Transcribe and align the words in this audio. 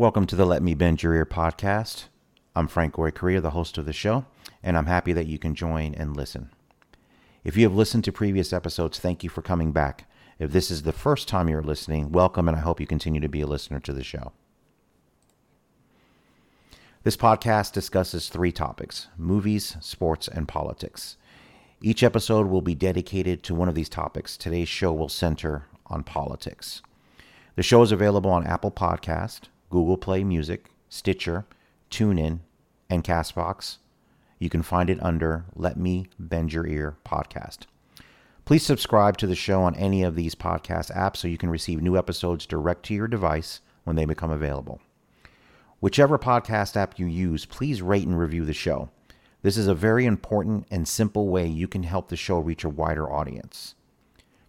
Welcome 0.00 0.24
to 0.28 0.34
the 0.34 0.46
Let 0.46 0.62
Me 0.62 0.72
Bend 0.72 1.02
Your 1.02 1.12
Ear 1.12 1.26
podcast. 1.26 2.04
I'm 2.56 2.68
Frank 2.68 2.94
Goy 2.94 3.10
Korea, 3.10 3.42
the 3.42 3.50
host 3.50 3.76
of 3.76 3.84
the 3.84 3.92
show, 3.92 4.24
and 4.62 4.78
I'm 4.78 4.86
happy 4.86 5.12
that 5.12 5.26
you 5.26 5.38
can 5.38 5.54
join 5.54 5.94
and 5.94 6.16
listen. 6.16 6.48
If 7.44 7.54
you 7.54 7.64
have 7.64 7.76
listened 7.76 8.04
to 8.04 8.10
previous 8.10 8.50
episodes, 8.50 8.98
thank 8.98 9.22
you 9.22 9.28
for 9.28 9.42
coming 9.42 9.72
back. 9.72 10.10
If 10.38 10.52
this 10.52 10.70
is 10.70 10.84
the 10.84 10.94
first 10.94 11.28
time 11.28 11.50
you're 11.50 11.60
listening, 11.60 12.12
welcome, 12.12 12.48
and 12.48 12.56
I 12.56 12.60
hope 12.60 12.80
you 12.80 12.86
continue 12.86 13.20
to 13.20 13.28
be 13.28 13.42
a 13.42 13.46
listener 13.46 13.78
to 13.80 13.92
the 13.92 14.02
show. 14.02 14.32
This 17.02 17.18
podcast 17.18 17.74
discusses 17.74 18.30
three 18.30 18.52
topics 18.52 19.08
movies, 19.18 19.76
sports, 19.80 20.28
and 20.28 20.48
politics. 20.48 21.18
Each 21.82 22.02
episode 22.02 22.46
will 22.46 22.62
be 22.62 22.74
dedicated 22.74 23.42
to 23.42 23.54
one 23.54 23.68
of 23.68 23.74
these 23.74 23.90
topics. 23.90 24.38
Today's 24.38 24.66
show 24.66 24.94
will 24.94 25.10
center 25.10 25.66
on 25.88 26.04
politics. 26.04 26.80
The 27.54 27.62
show 27.62 27.82
is 27.82 27.92
available 27.92 28.30
on 28.30 28.46
Apple 28.46 28.70
Podcast, 28.70 29.48
Google 29.70 29.96
Play 29.96 30.24
Music, 30.24 30.70
Stitcher, 30.88 31.46
TuneIn, 31.90 32.40
and 32.90 33.04
Castbox. 33.04 33.78
You 34.38 34.50
can 34.50 34.62
find 34.62 34.90
it 34.90 35.02
under 35.02 35.44
Let 35.54 35.76
Me 35.76 36.08
Bend 36.18 36.52
Your 36.52 36.66
Ear 36.66 36.96
podcast. 37.06 37.60
Please 38.44 38.66
subscribe 38.66 39.16
to 39.18 39.28
the 39.28 39.36
show 39.36 39.62
on 39.62 39.76
any 39.76 40.02
of 40.02 40.16
these 40.16 40.34
podcast 40.34 40.94
apps 40.96 41.18
so 41.18 41.28
you 41.28 41.38
can 41.38 41.50
receive 41.50 41.80
new 41.80 41.96
episodes 41.96 42.46
direct 42.46 42.84
to 42.86 42.94
your 42.94 43.06
device 43.06 43.60
when 43.84 43.94
they 43.94 44.04
become 44.04 44.30
available. 44.30 44.80
Whichever 45.78 46.18
podcast 46.18 46.76
app 46.76 46.98
you 46.98 47.06
use, 47.06 47.44
please 47.46 47.80
rate 47.80 48.06
and 48.06 48.18
review 48.18 48.44
the 48.44 48.52
show. 48.52 48.90
This 49.42 49.56
is 49.56 49.68
a 49.68 49.74
very 49.74 50.04
important 50.04 50.66
and 50.70 50.86
simple 50.86 51.28
way 51.28 51.46
you 51.46 51.68
can 51.68 51.84
help 51.84 52.08
the 52.08 52.16
show 52.16 52.38
reach 52.38 52.64
a 52.64 52.68
wider 52.68 53.10
audience. 53.10 53.76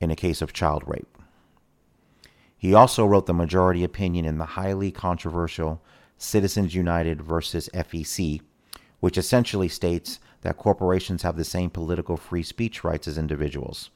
in 0.00 0.10
a 0.10 0.16
case 0.16 0.40
of 0.40 0.54
child 0.54 0.82
rape. 0.86 1.18
He 2.56 2.72
also 2.72 3.04
wrote 3.04 3.26
the 3.26 3.34
majority 3.34 3.84
opinion 3.84 4.24
in 4.24 4.38
the 4.38 4.46
highly 4.46 4.90
controversial 4.90 5.82
Citizens 6.16 6.74
United 6.74 7.20
versus 7.20 7.68
FEC, 7.74 8.40
which 9.00 9.18
essentially 9.18 9.68
states 9.68 10.20
that 10.42 10.56
corporations 10.56 11.22
have 11.22 11.36
the 11.36 11.44
same 11.44 11.70
political 11.70 12.16
free 12.16 12.44
speech 12.44 12.84
rights 12.84 13.08
as 13.08 13.18
individuals. 13.18 13.90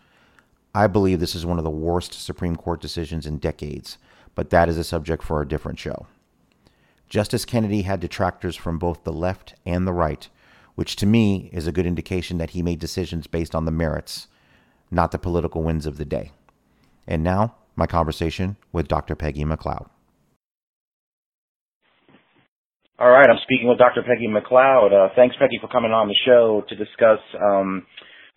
I 0.76 0.88
believe 0.88 1.20
this 1.20 1.34
is 1.34 1.47
one 1.47 1.56
of 1.56 1.64
the 1.64 1.70
worst 1.70 2.12
Supreme 2.12 2.54
Court 2.54 2.82
decisions 2.82 3.25
in 3.25 3.38
decades, 3.38 3.97
but 4.34 4.50
that 4.50 4.69
is 4.69 4.76
a 4.76 4.84
subject 4.84 5.22
for 5.22 5.41
a 5.41 5.48
different 5.48 5.78
show. 5.78 6.06
Justice 7.09 7.47
Kennedy 7.47 7.81
had 7.81 7.98
detractors 7.98 8.56
from 8.56 8.78
both 8.78 9.03
the 9.03 9.12
left 9.12 9.54
and 9.65 9.86
the 9.86 9.94
right, 9.94 10.28
which 10.75 10.94
to 10.97 11.06
me 11.06 11.48
is 11.50 11.66
a 11.66 11.72
good 11.72 11.86
indication 11.86 12.36
that 12.36 12.50
he 12.50 12.60
made 12.60 12.78
decisions 12.78 13.26
based 13.26 13.54
on 13.54 13.65
the 13.65 13.70
merits, 13.70 14.28
not 14.91 15.12
the 15.12 15.19
political 15.19 15.62
winds 15.62 15.86
of 15.86 15.97
the 15.97 16.04
day. 16.04 16.32
And 17.06 17.25
now, 17.25 17.54
my 17.75 17.86
conversation 17.86 18.59
with 18.70 18.86
Dr. 18.86 19.15
Peggy 19.15 19.47
McLeod. 19.47 19.88
All 22.98 23.10
right, 23.10 23.31
I'm 23.31 23.41
speaking 23.44 23.69
with 23.69 23.78
Dr. 23.78 24.03
Peggy 24.03 24.28
McLeod. 24.28 24.92
Uh, 24.92 25.09
thanks, 25.16 25.36
Peggy, 25.38 25.59
for 25.59 25.69
coming 25.69 25.92
on 25.92 26.09
the 26.09 26.16
show 26.26 26.65
to 26.69 26.76
discuss 26.76 27.20
um, 27.42 27.86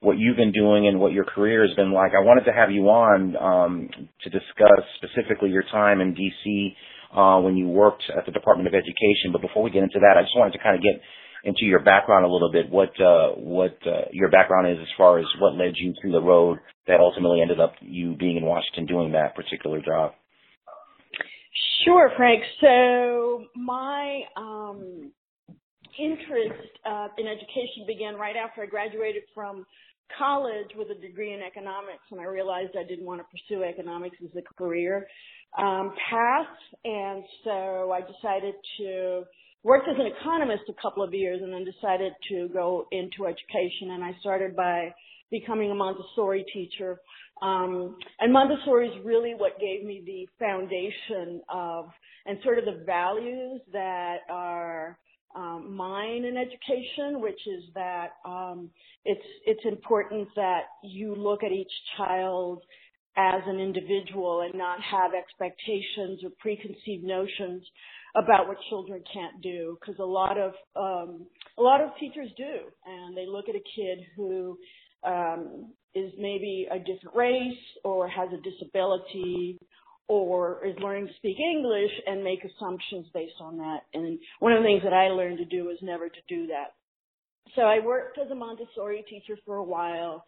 what 0.02 0.18
you've 0.18 0.38
been 0.38 0.52
doing 0.52 0.88
and 0.88 1.00
what 1.00 1.12
your 1.12 1.26
career 1.26 1.66
has 1.68 1.76
been 1.76 1.92
like. 1.92 2.14
I 2.16 2.24
wanted 2.24 2.46
to 2.46 2.54
have 2.54 2.72
you 2.72 2.84
on 2.90 3.36
um, 3.36 3.90
to 4.24 4.30
discuss 4.30 4.84
specifically 4.98 5.50
your 5.50 5.64
time 5.64 6.00
in 6.00 6.14
D.C. 6.14 6.76
Uh, 7.16 7.40
when 7.42 7.58
you 7.58 7.68
worked 7.68 8.04
at 8.16 8.26
the 8.26 8.32
Department 8.32 8.68
of 8.68 8.74
Education. 8.74 9.32
But 9.32 9.42
before 9.42 9.64
we 9.64 9.72
get 9.72 9.84
into 9.84 10.00
that, 10.00 10.16
I 10.18 10.22
just 10.22 10.38
wanted 10.38 10.54
to 10.54 10.60
kind 10.60 10.76
of 10.76 10.82
get 10.82 11.02
into 11.44 11.66
your 11.66 11.84
background 11.84 12.26
a 12.26 12.30
little 12.30 12.52
bit. 12.52 12.70
What 12.70 12.92
uh, 13.02 13.32
what 13.36 13.78
uh, 13.86 14.08
your 14.12 14.30
background 14.30 14.72
is 14.72 14.78
as 14.82 14.88
far 14.98 15.20
as 15.20 15.26
what 15.40 15.56
led 15.56 15.74
you 15.76 15.94
through 16.02 16.12
the 16.12 16.22
road 16.22 16.60
that 16.88 17.00
ultimately 17.00 17.42
ended 17.42 17.60
up 17.60 17.74
you 17.81 18.16
being 18.16 18.38
in 18.38 18.44
Washington 18.44 18.86
doing 18.86 19.12
that 19.14 19.36
particular 19.36 19.81
job. 19.81 20.14
Sure, 21.86 22.12
Frank. 22.16 22.44
So 22.62 23.46
my 23.56 24.22
um, 24.38 25.12
interest 25.98 26.72
uh, 26.86 27.08
in 27.18 27.28
education 27.28 27.86
began 27.88 28.16
right 28.16 28.36
after 28.36 28.64
I 28.64 28.66
graduated 28.66 29.24
from 29.34 29.66
college 30.18 30.68
with 30.75 30.90
a 30.90 31.00
degree 31.00 31.34
in 31.34 31.42
economics, 31.42 32.03
and 32.12 32.20
I 32.20 32.25
realized 32.25 32.72
I 32.80 32.88
didn't 32.88 33.06
want 33.06 33.22
to 33.22 33.25
pursue 33.25 33.64
economics 33.64 34.18
as 34.24 34.30
a 34.36 34.53
career 34.56 35.08
um, 35.58 35.94
path, 36.09 36.47
and 36.84 37.24
so 37.44 37.92
I 37.92 38.02
decided 38.02 38.56
to 38.80 39.24
worked 39.64 39.88
as 39.90 39.96
an 40.00 40.08
economist 40.19 40.64
a 40.69 40.81
couple 40.81 41.03
of 41.03 41.14
years 41.14 41.42
and 41.44 41.53
then 41.53 41.66
decided 41.66 42.14
to 42.30 42.48
go 42.53 42.86
into 42.92 43.25
education 43.25 43.92
and 43.92 44.03
I 44.03 44.16
started 44.22 44.56
by 44.56 44.94
becoming 45.31 45.69
a 45.69 45.75
Montessori 45.75 46.46
teacher. 46.53 47.00
Um, 47.42 47.98
and 48.19 48.34
Montessori 48.34 48.90
is 48.90 49.06
really 49.06 49.34
what 49.36 49.59
gave 49.59 49.86
me 49.86 50.02
the 50.06 50.28
foundation 50.44 51.42
of 51.50 51.86
and 52.25 52.38
sort 52.44 52.60
of 52.60 52.66
the 52.66 52.84
values 52.86 53.62
that 53.72 54.18
are 54.30 54.98
um, 55.36 55.76
mine 55.76 56.26
in 56.26 56.38
education, 56.38 57.22
which 57.22 57.40
is 57.48 57.64
that 57.76 58.14
um, 58.26 58.70
it's 59.06 59.26
it's 59.46 59.66
important 59.66 60.28
that 60.36 60.64
you 60.84 61.16
look 61.16 61.44
at 61.44 61.52
each 61.52 61.72
child 61.98 62.64
as 63.18 63.42
an 63.48 63.60
individual 63.60 64.42
and 64.42 64.54
not 64.56 64.80
have 64.81 65.12
expectations 65.14 66.24
or 66.24 66.30
preconceived 66.40 67.04
notions 67.04 67.64
about 68.16 68.48
what 68.48 68.58
children 68.70 69.04
can't 69.12 69.42
do 69.42 69.78
because 69.80 70.00
a 70.00 70.06
lot 70.06 70.38
of 70.38 70.54
um, 70.76 71.28
a 71.58 71.62
lot 71.62 71.82
of 71.82 71.90
teachers 72.00 72.30
do, 72.38 72.58
and 72.86 73.16
they 73.16 73.25
look 73.28 73.50
at 73.50 73.56
a 73.56 73.64
kid 73.75 74.00
who 74.16 74.58
um, 75.06 75.74
is 75.96 76.12
maybe 76.18 76.68
a 76.72 76.80
different 76.80 77.16
race 77.16 77.58
or 77.84 78.08
has 78.08 78.30
a 78.34 78.50
disability 78.50 79.60
or 80.10 80.66
is 80.66 80.76
learning 80.82 81.08
to 81.08 81.14
speak 81.18 81.38
English 81.40 81.92
and 82.08 82.24
make 82.24 82.40
assumptions 82.44 83.06
based 83.14 83.40
on 83.40 83.58
that. 83.58 83.82
And 83.94 84.20
one 84.40 84.52
of 84.52 84.62
the 84.62 84.68
things 84.68 84.82
that 84.84 84.92
I 84.92 85.08
learned 85.10 85.38
to 85.38 85.46
do 85.46 85.70
is 85.70 85.78
never 85.82 86.10
to 86.10 86.20
do 86.28 86.48
that. 86.48 86.74
So 87.56 87.62
I 87.62 87.80
worked 87.80 88.18
as 88.18 88.30
a 88.32 88.36
Montessori 88.36 89.06
teacher 89.10 89.40
for 89.46 89.58
a 89.58 89.64
while, 89.64 90.26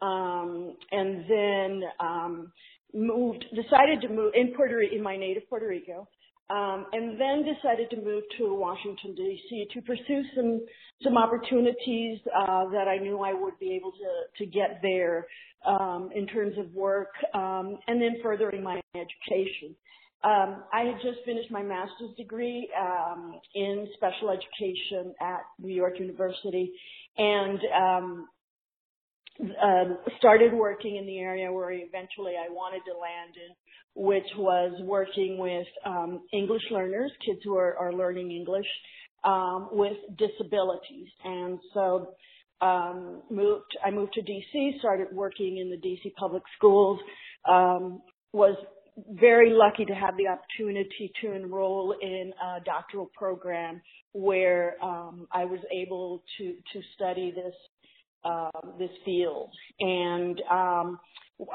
um, 0.00 0.76
and 0.90 1.24
then 1.28 1.82
um, 2.00 2.52
moved, 2.94 3.44
decided 3.54 4.00
to 4.02 4.08
move 4.08 4.32
in 4.34 4.54
Puerto 4.54 4.78
in 4.80 5.02
my 5.02 5.16
native 5.16 5.48
Puerto 5.48 5.66
Rico, 5.66 6.08
um, 6.50 6.86
and 6.92 7.20
then 7.20 7.44
decided 7.44 7.90
to 7.90 7.96
move 7.96 8.22
to 8.38 8.54
Washington 8.54 9.14
D.C. 9.14 9.66
to 9.72 9.80
pursue 9.82 10.22
some 10.36 10.60
some 11.02 11.16
opportunities 11.16 12.18
uh, 12.36 12.68
that 12.70 12.86
I 12.88 12.98
knew 12.98 13.20
I 13.20 13.32
would 13.32 13.58
be 13.58 13.74
able 13.74 13.92
to 13.92 14.44
to 14.44 14.50
get 14.50 14.80
there 14.82 15.26
um, 15.66 16.10
in 16.14 16.26
terms 16.26 16.54
of 16.58 16.72
work, 16.74 17.10
um, 17.34 17.78
and 17.86 18.00
then 18.00 18.16
furthering 18.22 18.62
my 18.62 18.80
education. 18.94 19.74
Um, 20.22 20.62
I 20.72 20.84
had 20.84 20.94
just 21.02 21.18
finished 21.26 21.50
my 21.50 21.62
master's 21.62 22.14
degree 22.16 22.70
um, 22.80 23.38
in 23.54 23.86
special 23.94 24.30
education 24.30 25.14
at 25.20 25.40
New 25.58 25.74
York 25.74 25.98
University, 25.98 26.72
and 27.18 27.58
um, 27.78 28.28
uh, 29.40 29.84
started 30.18 30.52
working 30.52 30.96
in 30.96 31.06
the 31.06 31.18
area 31.18 31.52
where 31.52 31.72
eventually 31.72 32.32
I 32.38 32.50
wanted 32.50 32.82
to 32.86 32.98
land 32.98 33.34
in, 33.36 33.54
which 34.02 34.26
was 34.38 34.80
working 34.84 35.38
with 35.38 35.66
um, 35.84 36.22
English 36.32 36.62
learners, 36.70 37.10
kids 37.26 37.40
who 37.44 37.56
are, 37.56 37.76
are 37.76 37.92
learning 37.92 38.30
English 38.30 38.66
um, 39.24 39.68
with 39.72 39.96
disabilities. 40.16 41.08
And 41.24 41.58
so 41.74 42.14
um, 42.60 43.22
moved. 43.30 43.76
I 43.84 43.90
moved 43.90 44.14
to 44.14 44.22
DC, 44.22 44.78
started 44.78 45.08
working 45.12 45.58
in 45.58 45.70
the 45.70 45.76
DC 45.76 46.14
public 46.14 46.42
schools. 46.56 47.00
Um, 47.48 48.02
was 48.32 48.56
very 49.10 49.50
lucky 49.50 49.84
to 49.84 49.94
have 49.94 50.16
the 50.16 50.28
opportunity 50.28 51.12
to 51.20 51.32
enroll 51.32 51.94
in 52.00 52.32
a 52.42 52.60
doctoral 52.64 53.10
program 53.16 53.80
where 54.12 54.76
um, 54.82 55.26
I 55.32 55.44
was 55.44 55.60
able 55.72 56.22
to 56.38 56.54
to 56.72 56.80
study 56.94 57.32
this 57.32 57.54
uh, 58.24 58.50
this 58.78 58.90
field. 59.04 59.50
And 59.80 60.40
um, 60.50 60.98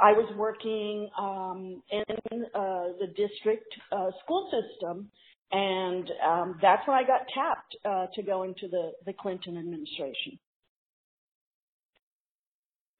I 0.02 0.12
was 0.12 0.32
working 0.36 1.10
um, 1.18 1.82
in 1.92 2.44
uh, 2.54 2.94
the 3.00 3.08
district 3.16 3.74
uh, 3.92 4.12
school 4.24 4.50
system, 4.52 5.10
and 5.52 6.10
um, 6.28 6.60
that's 6.62 6.88
when 6.88 6.98
I 6.98 7.04
got 7.04 7.22
tapped 7.34 7.76
uh, 7.86 8.06
to 8.14 8.22
go 8.22 8.44
into 8.44 8.68
the, 8.70 8.92
the 9.06 9.14
Clinton 9.14 9.58
administration. 9.58 10.38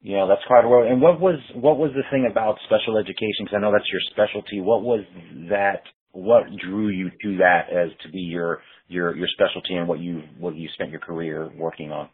Yeah, 0.02 0.26
that's 0.28 0.44
quite 0.46 0.66
well. 0.66 0.82
And 0.82 1.00
what 1.02 1.20
was 1.20 1.38
what 1.54 1.76
was 1.76 1.90
the 1.94 2.04
thing 2.10 2.26
about 2.30 2.56
special 2.64 2.96
education? 2.96 3.44
Because 3.44 3.56
I 3.56 3.60
know 3.60 3.72
that's 3.72 3.90
your 3.92 4.00
specialty. 4.10 4.60
What 4.60 4.82
was 4.82 5.04
that? 5.50 5.82
What 6.12 6.44
drew 6.56 6.88
you 6.88 7.10
to 7.10 7.36
that 7.38 7.68
as 7.70 7.90
to 8.02 8.10
be 8.10 8.20
your 8.20 8.62
your 8.88 9.14
your 9.14 9.28
specialty 9.34 9.74
and 9.74 9.86
what 9.86 10.00
you 10.00 10.22
what 10.38 10.56
you 10.56 10.68
spent 10.74 10.90
your 10.90 11.00
career 11.00 11.50
working 11.54 11.92
on? 11.92 12.08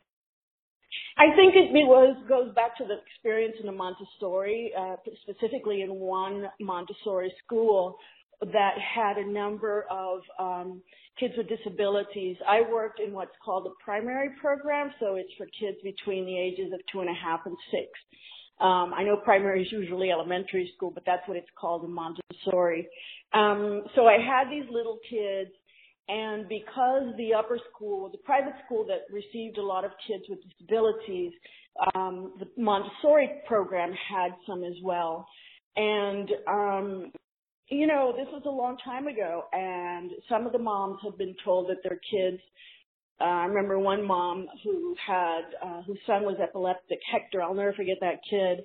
I 1.16 1.34
think 1.36 1.54
it, 1.54 1.70
it 1.70 1.86
was 1.86 2.16
goes 2.28 2.54
back 2.54 2.76
to 2.78 2.84
the 2.84 2.98
experience 3.06 3.56
in 3.60 3.66
the 3.66 3.72
Montessori, 3.72 4.72
uh, 4.76 4.96
specifically 5.22 5.82
in 5.82 5.94
one 5.94 6.46
Montessori 6.60 7.32
school 7.44 7.96
that 8.40 8.74
had 8.78 9.16
a 9.16 9.26
number 9.26 9.86
of 9.90 10.20
um, 10.38 10.82
kids 11.18 11.34
with 11.36 11.48
disabilities. 11.48 12.36
I 12.46 12.60
worked 12.70 13.00
in 13.00 13.12
what's 13.12 13.36
called 13.44 13.66
a 13.66 13.84
primary 13.84 14.30
program, 14.40 14.90
so 15.00 15.16
it's 15.16 15.32
for 15.38 15.46
kids 15.58 15.78
between 15.82 16.26
the 16.26 16.38
ages 16.38 16.72
of 16.72 16.80
two 16.92 17.00
and 17.00 17.10
a 17.10 17.14
half 17.14 17.40
and 17.46 17.56
six. 17.70 17.88
Um, 18.60 18.94
I 18.94 19.04
know 19.04 19.16
primary 19.16 19.62
is 19.62 19.72
usually 19.72 20.10
elementary 20.10 20.70
school, 20.76 20.90
but 20.90 21.04
that's 21.04 21.26
what 21.28 21.36
it's 21.36 21.48
called 21.58 21.84
in 21.84 21.92
Montessori. 21.92 22.88
Um, 23.34 23.84
so 23.94 24.06
I 24.06 24.18
had 24.18 24.50
these 24.50 24.64
little 24.70 24.98
kids 25.10 25.50
and 26.08 26.48
because 26.48 27.14
the 27.16 27.34
upper 27.34 27.58
school, 27.72 28.08
the 28.10 28.18
private 28.18 28.54
school 28.64 28.86
that 28.86 29.12
received 29.12 29.58
a 29.58 29.62
lot 29.62 29.84
of 29.84 29.90
kids 30.06 30.24
with 30.28 30.38
disabilities, 30.58 31.32
um, 31.94 32.34
the 32.38 32.46
Montessori 32.56 33.42
program 33.46 33.92
had 33.92 34.30
some 34.46 34.62
as 34.62 34.74
well. 34.84 35.26
And, 35.74 36.30
um, 36.48 37.12
you 37.68 37.86
know, 37.86 38.14
this 38.16 38.28
was 38.32 38.42
a 38.46 38.50
long 38.50 38.76
time 38.84 39.06
ago, 39.06 39.44
and 39.52 40.10
some 40.28 40.46
of 40.46 40.52
the 40.52 40.58
moms 40.58 40.98
had 41.02 41.18
been 41.18 41.34
told 41.44 41.68
that 41.68 41.82
their 41.82 42.00
kids. 42.10 42.40
Uh, 43.20 43.24
I 43.24 43.44
remember 43.46 43.78
one 43.78 44.06
mom 44.06 44.46
who 44.62 44.94
had 45.04 45.42
uh, 45.64 45.82
whose 45.82 45.98
son 46.06 46.24
was 46.24 46.36
epileptic, 46.42 47.00
Hector. 47.10 47.42
I'll 47.42 47.54
never 47.54 47.72
forget 47.72 47.96
that 48.00 48.20
kid. 48.28 48.60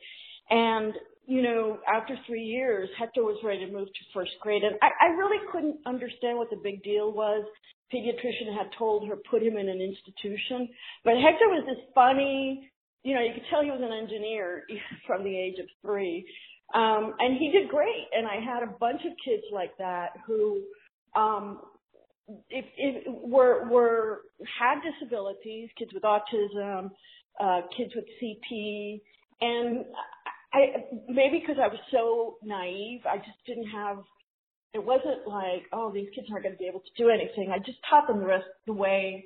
And 0.49 0.93
you 1.25 1.41
know, 1.41 1.79
after 1.87 2.17
three 2.27 2.43
years, 2.43 2.89
Hector 2.99 3.23
was 3.23 3.37
ready 3.43 3.65
to 3.65 3.71
move 3.71 3.87
to 3.87 4.03
first 4.13 4.31
grade. 4.41 4.63
And 4.63 4.75
I, 4.81 4.89
I 5.05 5.07
really 5.13 5.37
couldn't 5.51 5.77
understand 5.85 6.37
what 6.37 6.49
the 6.49 6.59
big 6.61 6.83
deal 6.83 7.11
was. 7.11 7.45
Pediatrician 7.93 8.55
had 8.57 8.67
told 8.77 9.07
her 9.07 9.17
put 9.29 9.41
him 9.41 9.57
in 9.57 9.69
an 9.69 9.81
institution. 9.81 10.67
But 11.03 11.15
Hector 11.15 11.47
was 11.47 11.63
this 11.67 11.83
funny, 11.93 12.69
you 13.03 13.15
know, 13.15 13.21
you 13.21 13.33
could 13.33 13.43
tell 13.49 13.63
he 13.63 13.71
was 13.71 13.81
an 13.81 13.93
engineer 13.93 14.63
from 15.07 15.23
the 15.23 15.37
age 15.37 15.59
of 15.59 15.65
three. 15.81 16.25
Um, 16.73 17.13
and 17.19 17.37
he 17.37 17.51
did 17.51 17.69
great. 17.69 18.07
And 18.13 18.27
I 18.27 18.35
had 18.35 18.63
a 18.63 18.71
bunch 18.79 19.01
of 19.05 19.11
kids 19.23 19.43
like 19.51 19.77
that 19.77 20.09
who, 20.25 20.61
um, 21.15 21.59
if, 22.49 22.65
if 22.77 23.03
were, 23.07 23.67
were, 23.69 24.21
had 24.59 24.79
disabilities, 24.81 25.69
kids 25.77 25.91
with 25.93 26.03
autism, 26.03 26.91
uh, 27.39 27.61
kids 27.75 27.91
with 27.95 28.05
CP, 28.21 29.01
and 29.41 29.85
I 30.53 30.85
maybe 31.07 31.39
because 31.39 31.57
I 31.61 31.67
was 31.67 31.79
so 31.91 32.37
naive, 32.43 33.01
I 33.09 33.17
just 33.17 33.39
didn't 33.45 33.69
have. 33.69 33.97
It 34.73 34.83
wasn't 34.83 35.27
like, 35.27 35.63
oh, 35.73 35.91
these 35.91 36.07
kids 36.15 36.27
aren't 36.31 36.43
going 36.43 36.55
to 36.55 36.59
be 36.59 36.67
able 36.67 36.79
to 36.79 37.03
do 37.03 37.09
anything. 37.09 37.51
I 37.51 37.59
just 37.59 37.79
taught 37.89 38.07
them 38.07 38.19
the 38.19 38.25
rest 38.25 38.45
the 38.67 38.73
way 38.73 39.25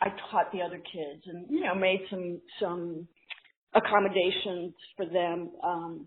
I 0.00 0.08
taught 0.30 0.52
the 0.52 0.62
other 0.62 0.78
kids, 0.78 1.22
and 1.26 1.46
you 1.48 1.60
know, 1.60 1.74
made 1.74 2.00
some 2.10 2.40
some 2.60 3.08
accommodations 3.74 4.74
for 4.96 5.06
them, 5.06 5.50
um, 5.64 6.06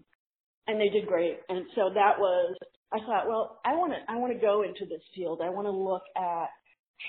and 0.67 0.79
they 0.79 0.89
did 0.89 1.07
great. 1.07 1.39
And 1.49 1.65
so 1.75 1.89
that 1.93 2.19
was. 2.19 2.55
I 2.93 2.99
thought, 2.99 3.27
well, 3.27 3.59
I 3.65 3.75
want 3.75 3.93
to 3.93 4.11
I 4.11 4.17
want 4.17 4.33
to 4.33 4.39
go 4.39 4.63
into 4.63 4.85
this 4.85 5.01
field. 5.15 5.41
I 5.43 5.49
want 5.49 5.67
to 5.67 5.71
look 5.71 6.03
at 6.15 6.47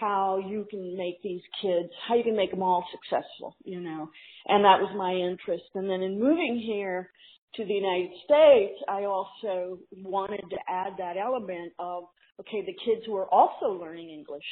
how 0.01 0.39
you 0.45 0.67
can 0.69 0.97
make 0.97 1.23
these 1.23 1.41
kids, 1.63 1.89
how 2.07 2.15
you 2.15 2.25
can 2.25 2.37
make 2.37 2.51
them 2.51 2.63
all 2.63 2.85
successful, 2.91 3.57
you 3.65 3.81
know. 3.81 4.11
And 4.47 4.65
that 4.65 4.81
was 4.81 4.93
my 4.97 5.13
interest. 5.13 5.65
And 5.75 5.89
then 5.89 6.03
in 6.03 6.21
moving 6.21 6.63
here, 6.65 7.11
to 7.55 7.65
the 7.65 7.73
United 7.73 8.11
States, 8.25 8.75
I 8.89 9.05
also 9.05 9.79
wanted 10.03 10.45
to 10.51 10.57
add 10.69 10.95
that 10.99 11.17
element 11.17 11.73
of 11.79 12.05
okay, 12.41 12.65
the 12.65 12.77
kids 12.85 13.03
who 13.07 13.17
are 13.17 13.29
also 13.33 13.67
learning 13.67 14.11
English 14.11 14.45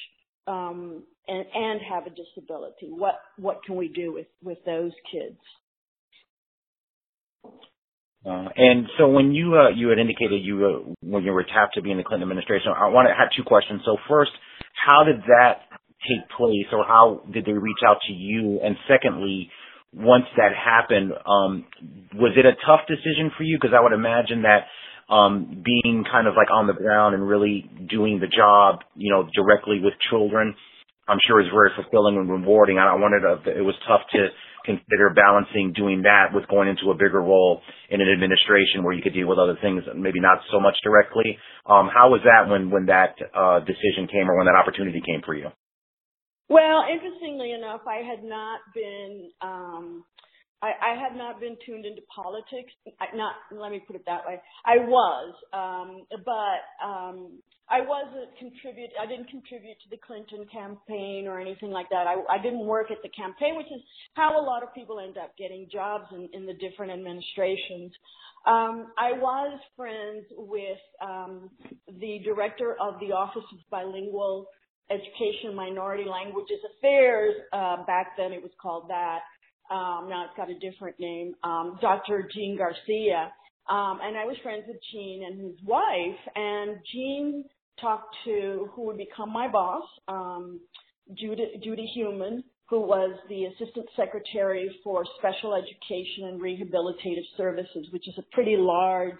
um, 0.46 1.04
and, 1.28 1.44
and 1.54 1.80
have 1.88 2.06
a 2.06 2.10
disability. 2.10 2.88
What 2.90 3.20
what 3.36 3.62
can 3.64 3.76
we 3.76 3.88
do 3.88 4.12
with 4.12 4.26
with 4.42 4.58
those 4.64 4.92
kids? 5.12 5.38
Uh, 8.26 8.48
and 8.56 8.86
so 8.98 9.08
when 9.08 9.32
you 9.32 9.54
uh, 9.54 9.70
you 9.70 9.88
had 9.88 9.98
indicated 9.98 10.42
you 10.42 10.66
uh, 10.66 10.92
when 11.00 11.22
you 11.22 11.32
were 11.32 11.44
tapped 11.44 11.74
to 11.74 11.82
be 11.82 11.92
in 11.92 11.96
the 11.96 12.02
Clinton 12.02 12.28
administration, 12.28 12.72
I 12.74 12.88
want 12.88 13.06
to 13.08 13.14
have 13.14 13.28
two 13.36 13.44
questions. 13.44 13.82
So 13.84 13.96
first, 14.08 14.32
how 14.74 15.04
did 15.04 15.22
that 15.28 15.62
take 16.02 16.28
place, 16.36 16.66
or 16.72 16.84
how 16.84 17.22
did 17.32 17.44
they 17.44 17.52
reach 17.52 17.82
out 17.86 17.98
to 18.08 18.12
you? 18.12 18.60
And 18.64 18.76
secondly, 18.88 19.50
once 19.92 20.26
that 20.36 20.50
happened, 20.52 21.12
um, 21.24 21.66
was 22.14 22.32
it 22.36 22.44
a 22.44 22.58
tough 22.66 22.86
decision 22.88 23.30
for 23.36 23.44
you? 23.44 23.58
Because 23.60 23.74
I 23.78 23.80
would 23.80 23.92
imagine 23.92 24.42
that 24.42 24.66
um, 25.12 25.62
being 25.64 26.04
kind 26.10 26.26
of 26.26 26.34
like 26.34 26.50
on 26.52 26.66
the 26.66 26.74
ground 26.74 27.14
and 27.14 27.26
really 27.26 27.70
doing 27.88 28.18
the 28.18 28.26
job, 28.26 28.80
you 28.96 29.12
know, 29.12 29.28
directly 29.34 29.78
with 29.80 29.94
children, 30.10 30.54
I'm 31.08 31.18
sure 31.26 31.40
is 31.40 31.46
very 31.54 31.70
fulfilling 31.76 32.16
and 32.16 32.28
rewarding. 32.28 32.78
I 32.78 32.94
wondered 32.94 33.22
if 33.38 33.46
it 33.46 33.62
was 33.62 33.76
tough 33.86 34.02
to 34.12 34.28
consider 34.66 35.14
balancing 35.14 35.72
doing 35.72 36.02
that 36.02 36.34
with 36.34 36.46
going 36.48 36.68
into 36.68 36.90
a 36.90 36.94
bigger 36.94 37.22
role 37.22 37.62
in 37.88 38.00
an 38.00 38.10
administration 38.10 38.82
where 38.82 38.92
you 38.92 39.02
could 39.02 39.14
deal 39.14 39.28
with 39.28 39.38
other 39.38 39.56
things, 39.62 39.82
maybe 39.94 40.20
not 40.20 40.38
so 40.50 40.60
much 40.60 40.74
directly. 40.82 41.38
Um, 41.64 41.88
how 41.88 42.10
was 42.10 42.20
that 42.26 42.50
when 42.50 42.70
when 42.70 42.86
that 42.86 43.14
uh, 43.32 43.60
decision 43.60 44.10
came 44.10 44.28
or 44.28 44.36
when 44.36 44.46
that 44.46 44.58
opportunity 44.58 45.00
came 45.00 45.22
for 45.24 45.34
you? 45.34 45.48
Well, 46.48 46.84
interestingly 46.90 47.52
enough, 47.52 47.80
I 47.88 48.06
had 48.06 48.22
not 48.22 48.60
been 48.74 49.30
um, 49.40 50.04
I, 50.62 50.72
I 50.92 51.00
had 51.00 51.16
not 51.16 51.40
been 51.40 51.56
tuned 51.66 51.84
into 51.84 52.02
politics. 52.14 52.72
I, 53.00 53.14
not 53.14 53.34
let 53.52 53.70
me 53.70 53.82
put 53.86 53.96
it 53.96 54.02
that 54.06 54.26
way. 54.26 54.40
I 54.64 54.78
was, 54.78 55.34
um, 55.52 56.06
but 56.24 56.86
um, 56.86 57.38
I 57.68 57.80
wasn't 57.80 58.36
contribute. 58.38 58.90
I 59.00 59.06
didn't 59.06 59.28
contribute 59.28 59.76
to 59.82 59.90
the 59.90 59.98
Clinton 59.98 60.46
campaign 60.50 61.26
or 61.26 61.40
anything 61.40 61.70
like 61.70 61.88
that. 61.90 62.06
I, 62.06 62.22
I 62.30 62.40
didn't 62.40 62.64
work 62.64 62.90
at 62.90 62.98
the 63.02 63.10
campaign, 63.10 63.56
which 63.56 63.66
is 63.66 63.82
how 64.14 64.40
a 64.40 64.44
lot 64.44 64.62
of 64.62 64.72
people 64.72 65.00
end 65.00 65.18
up 65.18 65.36
getting 65.36 65.68
jobs 65.70 66.06
in, 66.12 66.28
in 66.32 66.46
the 66.46 66.54
different 66.54 66.92
administrations. 66.92 67.92
Um, 68.46 68.92
I 68.96 69.12
was 69.12 69.58
friends 69.76 70.24
with 70.36 70.78
um, 71.02 71.50
the 72.00 72.20
director 72.24 72.76
of 72.80 73.00
the 73.00 73.12
Office 73.12 73.44
of 73.52 73.58
Bilingual 73.70 74.46
Education 74.88 75.54
Minority 75.54 76.04
Languages 76.08 76.60
Affairs. 76.78 77.34
Uh, 77.52 77.84
back 77.86 78.16
then 78.16 78.32
it 78.32 78.40
was 78.40 78.52
called 78.62 78.88
that. 78.88 79.20
Um, 79.70 80.08
now 80.08 80.26
it's 80.26 80.36
got 80.36 80.50
a 80.50 80.58
different 80.58 80.98
name. 80.98 81.34
Um, 81.42 81.78
Dr. 81.80 82.28
Gene 82.32 82.56
Garcia. 82.56 83.32
Um, 83.68 83.98
and 84.02 84.16
I 84.16 84.24
was 84.24 84.36
friends 84.42 84.64
with 84.68 84.76
Gene 84.92 85.24
and 85.26 85.40
his 85.40 85.56
wife. 85.64 86.18
And 86.34 86.78
Gene 86.92 87.44
talked 87.80 88.14
to 88.24 88.70
who 88.72 88.86
would 88.86 88.98
become 88.98 89.32
my 89.32 89.48
boss, 89.48 89.84
um, 90.08 90.60
Judy, 91.14 91.60
Judy 91.62 91.90
Heumann, 91.94 92.42
who 92.68 92.80
was 92.80 93.16
the 93.28 93.44
Assistant 93.44 93.86
Secretary 93.96 94.70
for 94.82 95.04
Special 95.18 95.54
Education 95.54 96.28
and 96.28 96.40
Rehabilitative 96.40 97.26
Services, 97.36 97.86
which 97.92 98.08
is 98.08 98.14
a 98.18 98.34
pretty 98.34 98.56
large 98.56 99.18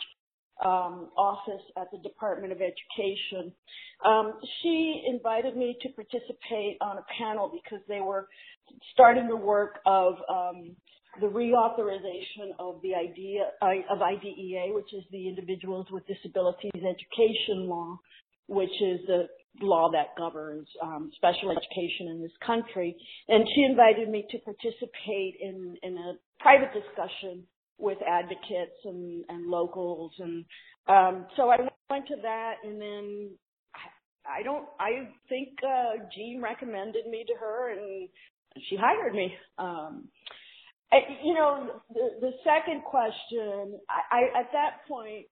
um, 0.65 1.09
office 1.17 1.63
at 1.77 1.91
the 1.93 1.99
Department 1.99 2.53
of 2.53 2.59
Education. 2.61 3.53
Um, 4.05 4.35
she 4.63 5.05
invited 5.07 5.57
me 5.57 5.77
to 5.83 5.89
participate 5.91 6.79
on 6.81 6.99
a 6.99 7.05
panel 7.19 7.51
because 7.53 7.85
they 7.89 8.01
were 8.01 8.29
starting 8.93 9.29
the 9.29 9.37
work 9.37 9.79
of 9.87 10.15
um, 10.31 10.75
the 11.21 11.27
reauthorization 11.27 12.53
of 12.59 12.81
the 12.83 12.95
idea 12.95 13.51
of 13.63 14.03
IDEA, 14.03 14.75
which 14.75 14.93
is 14.93 15.05
the 15.11 15.29
Individuals 15.29 15.87
with 15.91 16.05
Disabilities 16.07 16.73
Education 16.75 17.69
Law, 17.69 17.99
which 18.49 18.71
is 18.83 19.01
the 19.07 19.29
law 19.61 19.91
that 19.91 20.09
governs 20.19 20.69
um, 20.83 21.11
special 21.17 21.51
education 21.51 22.09
in 22.09 22.21
this 22.21 22.33
country. 22.45 22.97
And 23.29 23.47
she 23.55 23.63
invited 23.63 24.09
me 24.09 24.27
to 24.31 24.39
participate 24.39 25.37
in, 25.41 25.77
in 25.83 25.97
a 25.97 26.15
private 26.41 26.71
discussion 26.75 27.45
with 27.79 27.99
advocates 28.07 28.79
and, 28.85 29.25
and 29.29 29.47
locals. 29.47 30.13
And 30.19 30.45
um, 30.89 31.27
so 31.37 31.51
I 31.51 31.57
went 31.91 32.07
to 32.09 32.17
that 32.23 32.55
and 32.65 32.81
then 32.81 33.31
I, 34.27 34.43
don't, 34.43 34.67
I 34.81 35.09
think 35.29 35.51
uh, 35.63 36.05
Gene 36.15 36.41
recommended 36.43 37.07
me 37.07 37.25
to 37.29 37.35
her 37.39 37.73
and 37.73 38.09
she 38.69 38.77
hired 38.77 39.15
me. 39.15 39.35
Um, 39.59 40.09
I, 40.93 40.99
you 41.25 41.35
know, 41.35 41.81
the, 41.93 42.09
the 42.21 42.33
second 42.45 42.85
question, 42.85 43.79
I, 43.89 44.17
I, 44.17 44.41
at 44.41 44.53
that 44.53 44.87
point, 44.89 45.27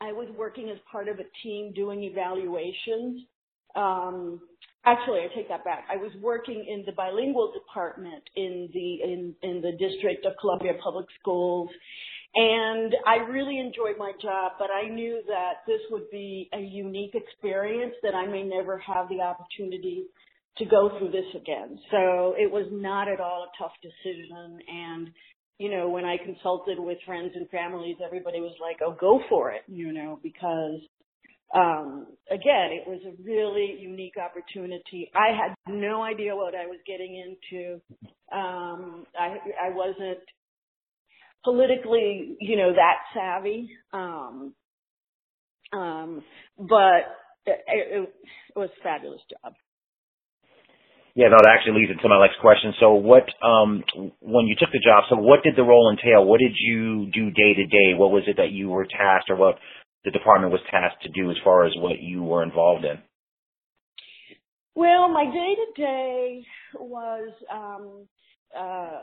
I 0.00 0.12
was 0.12 0.28
working 0.36 0.70
as 0.70 0.78
part 0.90 1.08
of 1.08 1.18
a 1.18 1.24
team 1.42 1.72
doing 1.74 2.04
evaluations. 2.04 3.22
Um, 3.74 4.40
actually, 4.92 5.20
I 5.20 5.28
take 5.34 5.48
that 5.48 5.64
back. 5.64 5.84
I 5.90 5.96
was 5.96 6.12
working 6.20 6.64
in 6.68 6.84
the 6.86 6.92
bilingual 6.92 7.52
department 7.52 8.22
in 8.36 8.68
the 8.72 8.88
in 9.02 9.34
in 9.42 9.60
the 9.60 9.72
District 9.72 10.24
of 10.26 10.32
Columbia 10.40 10.72
Public 10.82 11.06
Schools, 11.20 11.70
and 12.34 12.94
I 13.06 13.16
really 13.16 13.58
enjoyed 13.58 13.98
my 13.98 14.12
job. 14.20 14.52
But 14.58 14.68
I 14.70 14.88
knew 14.88 15.20
that 15.26 15.64
this 15.66 15.80
would 15.90 16.10
be 16.10 16.48
a 16.52 16.60
unique 16.60 17.14
experience 17.14 17.94
that 18.02 18.14
I 18.14 18.26
may 18.26 18.42
never 18.42 18.78
have 18.78 19.08
the 19.08 19.20
opportunity 19.20 20.06
to 20.58 20.64
go 20.64 20.90
through 20.98 21.10
this 21.10 21.26
again. 21.34 21.78
So 21.90 22.34
it 22.36 22.50
was 22.50 22.66
not 22.70 23.08
at 23.08 23.20
all 23.20 23.46
a 23.46 23.62
tough 23.62 23.72
decision. 23.82 24.58
And, 24.68 25.10
you 25.58 25.70
know, 25.70 25.88
when 25.88 26.04
I 26.04 26.16
consulted 26.16 26.78
with 26.78 26.98
friends 27.06 27.32
and 27.34 27.48
families, 27.48 27.96
everybody 28.04 28.40
was 28.40 28.54
like, 28.60 28.78
oh, 28.84 28.96
go 28.98 29.20
for 29.28 29.52
it, 29.52 29.62
you 29.66 29.92
know, 29.92 30.18
because, 30.22 30.80
um, 31.54 32.06
again, 32.30 32.72
it 32.72 32.86
was 32.86 33.00
a 33.06 33.22
really 33.22 33.76
unique 33.80 34.16
opportunity. 34.22 35.10
I 35.14 35.28
had 35.28 35.54
no 35.66 36.02
idea 36.02 36.36
what 36.36 36.54
I 36.54 36.66
was 36.66 36.78
getting 36.86 37.16
into. 37.16 37.80
Um, 38.30 39.06
I, 39.18 39.36
I 39.68 39.70
wasn't 39.70 40.20
politically, 41.44 42.36
you 42.40 42.56
know, 42.56 42.72
that 42.72 42.96
savvy. 43.14 43.70
Um, 43.92 44.54
um, 45.72 46.22
but 46.58 47.16
it, 47.46 47.60
it, 47.66 48.02
it 48.02 48.58
was 48.58 48.70
a 48.78 48.82
fabulous 48.82 49.20
job. 49.30 49.54
Yeah, 51.14 51.28
no, 51.28 51.36
that 51.42 51.50
actually 51.50 51.80
leads 51.80 51.90
into 51.90 52.08
my 52.08 52.20
next 52.24 52.38
question. 52.40 52.74
So 52.78 52.92
what, 52.94 53.24
um, 53.42 53.82
when 54.20 54.46
you 54.46 54.54
took 54.54 54.70
the 54.70 54.78
job, 54.78 55.04
so 55.10 55.16
what 55.16 55.42
did 55.42 55.56
the 55.56 55.64
role 55.64 55.90
entail? 55.90 56.24
What 56.24 56.38
did 56.38 56.52
you 56.54 57.10
do 57.10 57.30
day 57.30 57.54
to 57.54 57.66
day? 57.66 57.96
What 57.96 58.12
was 58.12 58.22
it 58.28 58.36
that 58.36 58.52
you 58.52 58.68
were 58.68 58.84
tasked 58.84 59.28
or 59.28 59.36
what 59.36 59.56
the 60.10 60.18
department 60.18 60.52
was 60.52 60.60
tasked 60.70 61.02
to 61.02 61.08
do 61.10 61.30
as 61.30 61.36
far 61.44 61.66
as 61.66 61.72
what 61.76 62.00
you 62.00 62.22
were 62.22 62.42
involved 62.42 62.84
in? 62.84 62.98
Well, 64.74 65.08
my 65.08 65.24
day 65.24 65.54
to 65.54 65.82
day 65.82 66.44
was, 66.78 67.30
um, 67.52 68.06
uh, 68.56 69.00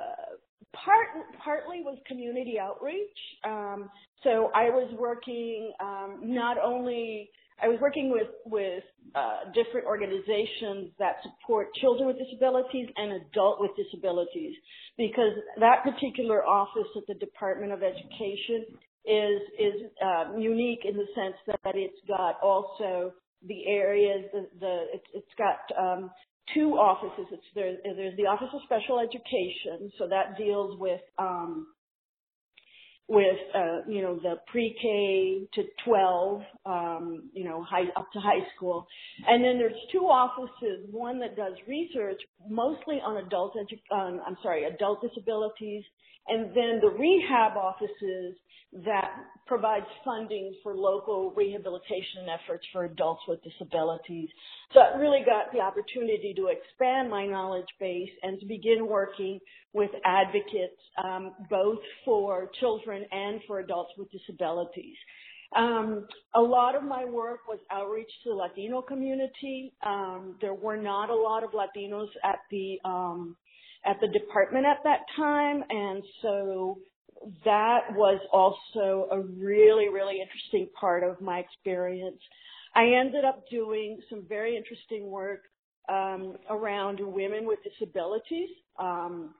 part, 0.73 1.07
partly 1.43 1.81
was 1.81 1.97
community 2.07 2.57
outreach. 2.59 3.17
Um, 3.43 3.89
so 4.23 4.49
I 4.55 4.69
was 4.69 4.91
working, 4.97 5.73
um, 5.79 6.21
not 6.23 6.57
only 6.57 7.29
I 7.61 7.67
was 7.69 7.77
working 7.79 8.11
with 8.11 8.27
with 8.45 8.83
uh, 9.13 9.51
different 9.53 9.85
organizations 9.85 10.91
that 10.99 11.15
support 11.23 11.73
children 11.75 12.07
with 12.07 12.17
disabilities 12.17 12.89
and 12.97 13.13
adult 13.13 13.61
with 13.61 13.71
disabilities 13.77 14.55
because 14.97 15.39
that 15.59 15.83
particular 15.83 16.45
office 16.45 16.87
at 16.97 17.03
the 17.07 17.13
Department 17.13 17.71
of 17.71 17.81
Education 17.81 18.65
is 19.07 19.41
is 19.59 19.91
uh, 20.03 20.37
unique 20.37 20.81
in 20.85 20.97
the 20.97 21.07
sense 21.15 21.35
that 21.47 21.75
it's 21.75 21.99
got 22.07 22.41
also 22.41 23.13
the 23.47 23.67
areas 23.67 24.25
the, 24.33 24.47
the 24.59 24.85
it's, 24.93 25.07
it's 25.13 25.35
got 25.37 25.59
um, 25.79 26.11
two 26.53 26.71
offices. 26.73 27.27
It's 27.31 27.43
there, 27.53 27.75
there's 27.83 28.17
the 28.17 28.25
Office 28.25 28.49
of 28.53 28.61
Special 28.65 28.99
Education, 28.99 29.91
so 29.97 30.07
that 30.07 30.37
deals 30.37 30.79
with 30.79 31.01
um, 31.17 31.67
with 33.07 33.37
uh, 33.53 33.87
you 33.87 34.01
know 34.01 34.15
the 34.21 34.35
pre-K 34.47 35.47
to 35.53 35.63
12, 35.85 36.41
um, 36.65 37.29
you 37.33 37.45
know, 37.45 37.63
high 37.63 37.83
up 37.95 38.07
to 38.13 38.19
high 38.19 38.45
school, 38.55 38.87
and 39.27 39.43
then 39.43 39.57
there's 39.57 39.79
two 39.91 40.05
offices. 40.05 40.87
One 40.91 41.19
that 41.19 41.35
does 41.35 41.53
research 41.67 42.21
mostly 42.49 42.95
on 42.95 43.23
adult 43.25 43.53
edu- 43.55 43.95
um, 43.95 44.21
I'm 44.25 44.37
sorry, 44.41 44.65
adult 44.65 45.01
disabilities, 45.01 45.83
and 46.27 46.49
then 46.55 46.79
the 46.81 46.89
rehab 46.97 47.57
offices 47.57 48.35
that 48.83 49.11
provides 49.47 49.85
funding 50.03 50.53
for 50.61 50.75
local 50.75 51.31
rehabilitation 51.35 52.27
efforts 52.29 52.65
for 52.73 52.85
adults 52.85 53.21
with 53.27 53.39
disabilities. 53.43 54.27
So 54.73 54.81
I 54.81 54.97
really 54.97 55.21
got 55.25 55.53
the 55.53 55.59
opportunity 55.59 56.33
to 56.35 56.47
expand 56.47 57.09
my 57.09 57.25
knowledge 57.25 57.67
base 57.79 58.09
and 58.23 58.39
to 58.39 58.45
begin 58.45 58.87
working 58.87 59.39
with 59.71 59.91
advocates, 60.03 60.81
um, 61.03 61.33
both 61.49 61.79
for 62.03 62.49
children 62.59 63.05
and 63.11 63.39
for 63.47 63.59
adults 63.59 63.91
with 63.97 64.09
disabilities. 64.11 64.97
Um, 65.55 66.05
a 66.33 66.41
lot 66.41 66.75
of 66.75 66.83
my 66.83 67.05
work 67.05 67.47
was 67.47 67.59
outreach 67.71 68.11
to 68.23 68.29
the 68.31 68.35
Latino 68.35 68.81
community. 68.81 69.73
Um, 69.85 70.35
there 70.41 70.53
were 70.53 70.75
not 70.75 71.09
a 71.09 71.15
lot 71.15 71.43
of 71.43 71.51
Latinos 71.51 72.09
at 72.25 72.39
the 72.51 72.77
um, 72.83 73.37
at 73.85 73.97
the 74.01 74.07
department 74.07 74.65
at 74.65 74.79
that 74.83 75.01
time, 75.15 75.63
and 75.69 76.03
so 76.23 76.79
that 77.43 77.81
was 77.93 78.19
also 78.31 79.07
a 79.11 79.19
really, 79.19 79.89
really 79.89 80.21
interesting 80.21 80.67
part 80.79 81.03
of 81.03 81.19
my 81.21 81.39
experience. 81.39 82.19
I 82.75 82.85
ended 82.99 83.25
up 83.25 83.43
doing 83.49 83.99
some 84.09 84.25
very 84.27 84.55
interesting 84.55 85.09
work 85.09 85.41
um, 85.89 86.37
around 86.49 86.99
women 86.99 87.45
with 87.45 87.59
disabilities, 87.63 88.49
um, 88.79 89.33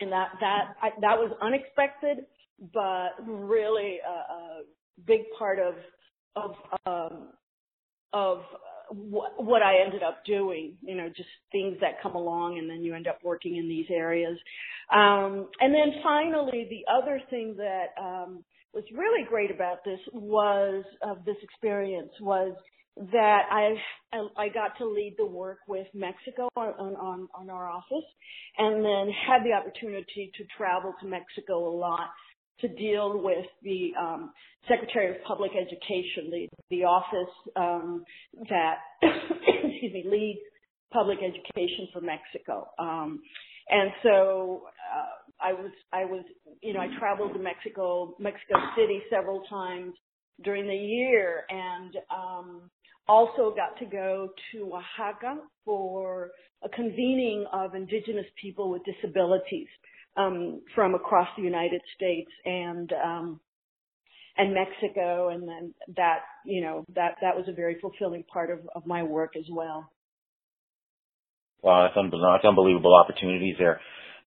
and 0.00 0.10
that 0.10 0.28
that 0.40 0.74
I, 0.80 0.90
that 1.00 1.18
was 1.18 1.32
unexpected, 1.42 2.24
but 2.72 3.10
really 3.26 3.98
a, 4.06 4.32
a 4.32 4.62
big 5.06 5.20
part 5.38 5.58
of 5.58 5.74
of 6.36 6.54
um, 6.86 7.28
of 8.12 8.38
what, 8.92 9.42
what 9.42 9.62
I 9.62 9.80
ended 9.84 10.02
up 10.02 10.24
doing, 10.24 10.74
you 10.82 10.94
know, 10.94 11.08
just 11.08 11.28
things 11.50 11.76
that 11.80 12.02
come 12.02 12.14
along 12.14 12.58
and 12.58 12.68
then 12.68 12.82
you 12.82 12.94
end 12.94 13.06
up 13.06 13.18
working 13.22 13.56
in 13.56 13.68
these 13.68 13.86
areas. 13.90 14.38
Um, 14.92 15.48
and 15.60 15.74
then 15.74 16.00
finally, 16.02 16.66
the 16.68 16.84
other 16.92 17.20
thing 17.30 17.56
that 17.56 18.00
um, 18.00 18.44
was 18.74 18.84
really 18.94 19.24
great 19.28 19.50
about 19.50 19.84
this 19.84 20.00
was 20.12 20.84
of 21.02 21.24
this 21.24 21.36
experience 21.42 22.12
was 22.20 22.54
that 22.96 23.42
I 23.50 23.74
I 24.36 24.48
got 24.48 24.76
to 24.78 24.86
lead 24.86 25.14
the 25.16 25.24
work 25.24 25.60
with 25.66 25.86
Mexico 25.94 26.48
on, 26.56 26.74
on, 26.96 27.28
on 27.34 27.48
our 27.48 27.66
office, 27.66 28.04
and 28.58 28.84
then 28.84 29.08
had 29.26 29.44
the 29.44 29.52
opportunity 29.52 30.30
to 30.36 30.44
travel 30.58 30.92
to 31.00 31.06
Mexico 31.06 31.68
a 31.68 31.74
lot 31.74 32.10
to 32.60 32.68
deal 32.68 33.20
with 33.22 33.46
the 33.62 33.90
um, 34.00 34.32
Secretary 34.68 35.10
of 35.10 35.22
Public 35.24 35.52
Education, 35.52 36.30
the, 36.30 36.48
the 36.70 36.84
office 36.84 37.34
um, 37.56 38.04
that, 38.48 38.76
excuse 39.02 39.92
me, 39.92 40.04
leads 40.06 40.40
public 40.92 41.18
education 41.18 41.88
for 41.92 42.00
Mexico. 42.00 42.68
Um, 42.78 43.20
and 43.68 43.90
so 44.02 44.62
uh, 44.94 45.44
I 45.44 45.52
was, 45.52 45.70
I 45.92 46.04
was, 46.04 46.24
you 46.62 46.74
know, 46.74 46.80
I 46.80 46.88
traveled 46.98 47.32
to 47.32 47.38
Mexico, 47.38 48.14
Mexico 48.18 48.60
City 48.76 49.00
several 49.10 49.42
times 49.48 49.94
during 50.44 50.66
the 50.66 50.74
year, 50.74 51.44
and 51.48 51.96
um, 52.14 52.70
also 53.08 53.54
got 53.54 53.78
to 53.78 53.86
go 53.86 54.28
to 54.52 54.72
Oaxaca 54.74 55.40
for 55.64 56.30
a 56.64 56.68
convening 56.68 57.44
of 57.52 57.74
indigenous 57.74 58.26
people 58.40 58.70
with 58.70 58.82
disabilities 58.84 59.68
um, 60.16 60.60
from 60.74 60.94
across 60.94 61.28
the 61.36 61.42
United 61.42 61.80
States 61.96 62.30
and 62.44 62.92
um, 62.92 63.40
and 64.36 64.54
Mexico, 64.54 65.28
and 65.28 65.46
then 65.48 65.74
that 65.96 66.20
you 66.46 66.62
know 66.62 66.84
that 66.94 67.16
that 67.20 67.36
was 67.36 67.46
a 67.48 67.52
very 67.52 67.78
fulfilling 67.80 68.24
part 68.32 68.50
of, 68.50 68.60
of 68.74 68.86
my 68.86 69.02
work 69.02 69.32
as 69.36 69.46
well. 69.50 69.90
Wow, 71.62 71.88
that's, 71.94 72.10
that's 72.10 72.44
unbelievable 72.44 72.94
opportunities 72.94 73.54
there. 73.58 73.80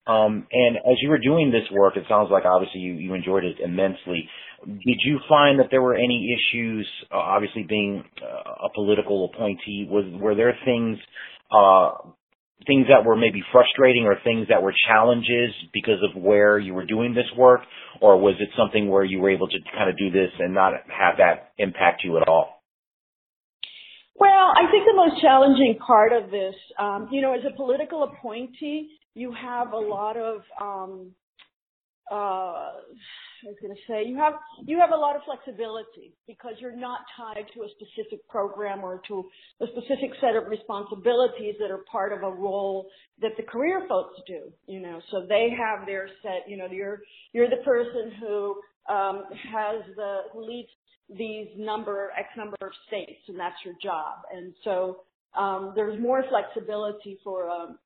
Um, 0.08 0.48
and 0.52 0.78
as 0.78 0.98
you 1.02 1.10
were 1.10 1.18
doing 1.18 1.52
this 1.52 1.64
work, 1.72 1.98
it 1.98 2.04
sounds 2.08 2.30
like 2.32 2.46
obviously 2.46 2.80
you, 2.80 2.94
you 2.94 3.14
enjoyed 3.14 3.44
it 3.44 3.60
immensely. 3.60 4.30
Did 4.64 5.00
you 5.04 5.20
find 5.28 5.60
that 5.60 5.68
there 5.72 5.82
were 5.82 5.96
any 5.96 6.38
issues? 6.38 6.88
Uh, 7.12 7.18
obviously, 7.18 7.66
being 7.68 8.04
uh, 8.22 8.68
a 8.68 8.70
political 8.74 9.32
appointee, 9.34 9.88
was 9.90 10.06
were 10.22 10.36
there 10.36 10.56
things 10.64 10.98
uh, 11.52 11.92
things 12.68 12.88
that 12.90 13.06
were 13.06 13.16
maybe 13.16 13.44
frustrating 13.52 14.06
or 14.06 14.16
things 14.24 14.48
that 14.50 14.64
were 14.64 14.74
challenges 14.88 15.52
because 15.74 16.00
of 16.04 16.22
where 16.22 16.58
you 16.58 16.74
were 16.74 16.86
doing 16.86 17.14
this 17.14 17.30
work, 17.38 17.62
or 18.02 18.20
was 18.20 18.36
it 18.40 18.50
something 18.58 18.90
where 18.90 19.04
you 19.04 19.20
were 19.20 19.30
able 19.30 19.48
to 19.48 19.58
kind 19.76 19.90
of 19.90 19.98
do 19.98 20.10
this 20.10 20.32
and 20.40 20.54
not 20.54 20.74
have 20.88 21.18
that 21.18 21.52
impact 21.58 22.04
you 22.04 22.18
at 22.18 22.28
all? 22.28 22.62
Well, 24.18 24.54
I 24.56 24.72
think 24.72 24.86
the 24.86 24.96
most 24.96 25.22
challenging 25.22 25.78
part 25.86 26.14
of 26.14 26.32
this, 26.32 26.56
um, 26.80 27.10
you 27.12 27.22
know, 27.22 27.34
as 27.34 27.42
a 27.46 27.56
political 27.56 28.04
appointee, 28.04 28.90
you 29.14 29.34
have 29.34 29.74
a 29.74 29.78
lot 29.78 30.16
of 30.16 30.42
um, 30.60 31.12
uh, 32.12 32.82
I 33.46 33.50
was 33.50 33.58
going 33.62 33.74
to 33.74 33.82
say 33.88 34.08
you 34.08 34.16
have 34.18 34.34
you 34.66 34.80
have 34.80 34.92
a 34.92 34.96
lot 34.96 35.16
of 35.16 35.24
flexibility 35.26 36.14
because 36.28 36.54
you're 36.60 36.76
not 36.76 37.00
tied 37.18 37.46
to 37.54 37.64
a 37.64 37.68
specific 37.78 38.28
program 38.28 38.84
or 38.84 39.02
to 39.08 39.26
a 39.62 39.66
specific 39.68 40.12
set 40.22 40.36
of 40.36 40.48
responsibilities 40.48 41.56
that 41.60 41.72
are 41.72 41.84
part 41.92 42.14
of 42.14 42.22
a 42.24 42.30
role 42.30 42.90
that 43.22 43.32
the 43.38 43.44
career 43.44 43.86
folks 43.90 44.20
do. 44.28 44.52
You 44.68 44.82
know, 44.82 45.02
so 45.12 45.26
they 45.28 45.50
have 45.58 45.88
their 45.88 46.08
set. 46.22 46.48
You 46.48 46.58
know, 46.58 46.68
you're 46.70 47.02
you're 47.34 47.50
the 47.50 47.64
person 47.64 48.12
who 48.20 48.56
um, 48.88 49.24
has 49.52 49.82
the 49.96 50.18
who 50.32 50.46
leads 50.46 50.70
these 51.10 51.48
number 51.58 52.12
X 52.18 52.30
number 52.38 52.58
of 52.62 52.72
states, 52.88 53.22
and 53.28 53.40
that's 53.40 53.58
your 53.64 53.76
job. 53.82 54.20
And 54.32 54.54
so 54.64 55.02
um, 55.38 55.74
there's 55.76 56.00
more 56.00 56.24
flexibility 56.30 57.20
for 57.24 57.50
um, 57.50 57.78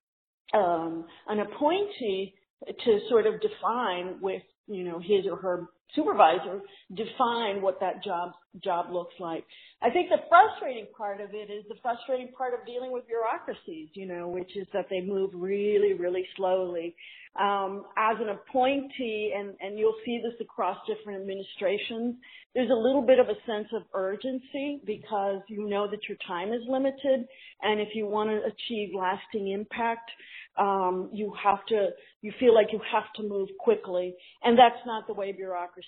um, 0.53 1.05
an 1.27 1.39
appointee 1.39 2.33
to 2.67 2.99
sort 3.09 3.25
of 3.27 3.35
define 3.41 4.19
with 4.21 4.41
you 4.67 4.83
know 4.83 4.99
his 4.99 5.25
or 5.29 5.37
her 5.37 5.67
supervisor 5.95 6.61
define 6.93 7.61
what 7.61 7.79
that 7.79 8.03
job 8.03 8.31
job 8.63 8.91
looks 8.91 9.13
like. 9.19 9.43
I 9.81 9.89
think 9.89 10.09
the 10.09 10.17
frustrating 10.27 10.87
part 10.95 11.21
of 11.21 11.29
it 11.33 11.49
is 11.51 11.63
the 11.69 11.75
frustrating 11.81 12.29
part 12.37 12.53
of 12.53 12.65
dealing 12.65 12.91
with 12.91 13.07
bureaucracies, 13.07 13.89
you 13.93 14.05
know, 14.05 14.27
which 14.27 14.57
is 14.57 14.67
that 14.73 14.87
they 14.89 15.01
move 15.01 15.31
really, 15.33 15.93
really 15.93 16.25
slowly. 16.35 16.95
Um, 17.39 17.85
as 17.95 18.17
an 18.19 18.29
appointee, 18.29 19.33
and, 19.37 19.53
and 19.61 19.77
you'll 19.77 19.95
see 20.03 20.19
this 20.21 20.33
across 20.41 20.77
different 20.87 21.21
administrations, 21.21 22.15
there's 22.55 22.71
a 22.71 22.73
little 22.73 23.03
bit 23.03 23.19
of 23.19 23.27
a 23.29 23.35
sense 23.45 23.67
of 23.73 23.83
urgency 23.93 24.81
because 24.85 25.41
you 25.47 25.69
know 25.69 25.87
that 25.89 26.09
your 26.09 26.17
time 26.27 26.51
is 26.51 26.61
limited, 26.67 27.27
and 27.61 27.79
if 27.79 27.89
you 27.93 28.07
want 28.07 28.29
to 28.31 28.41
achieve 28.43 28.89
lasting 28.95 29.49
impact, 29.49 30.09
um, 30.57 31.09
you 31.13 31.31
have 31.41 31.65
to, 31.67 31.89
you 32.21 32.33
feel 32.39 32.53
like 32.53 32.67
you 32.73 32.81
have 32.91 33.13
to 33.15 33.23
move 33.23 33.49
quickly, 33.59 34.15
and 34.43 34.57
that's 34.57 34.83
not 34.85 35.07
the 35.07 35.13
way 35.13 35.31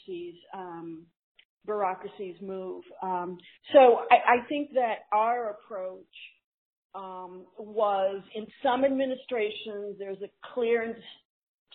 bureaucracies 0.05 0.35
um, 0.53 1.05
bureaucracies 1.65 2.35
move. 2.41 2.83
Um, 3.03 3.37
so 3.71 4.01
I, 4.09 4.39
I, 4.41 4.47
think 4.49 4.71
that 4.73 5.05
our 5.13 5.51
approach 5.51 5.99
um, 6.95 7.45
was 7.57 8.21
in 8.35 8.47
some 8.63 8.83
administrations 8.83 9.95
there's 9.99 10.21
a 10.23 10.29
clear 10.53 10.95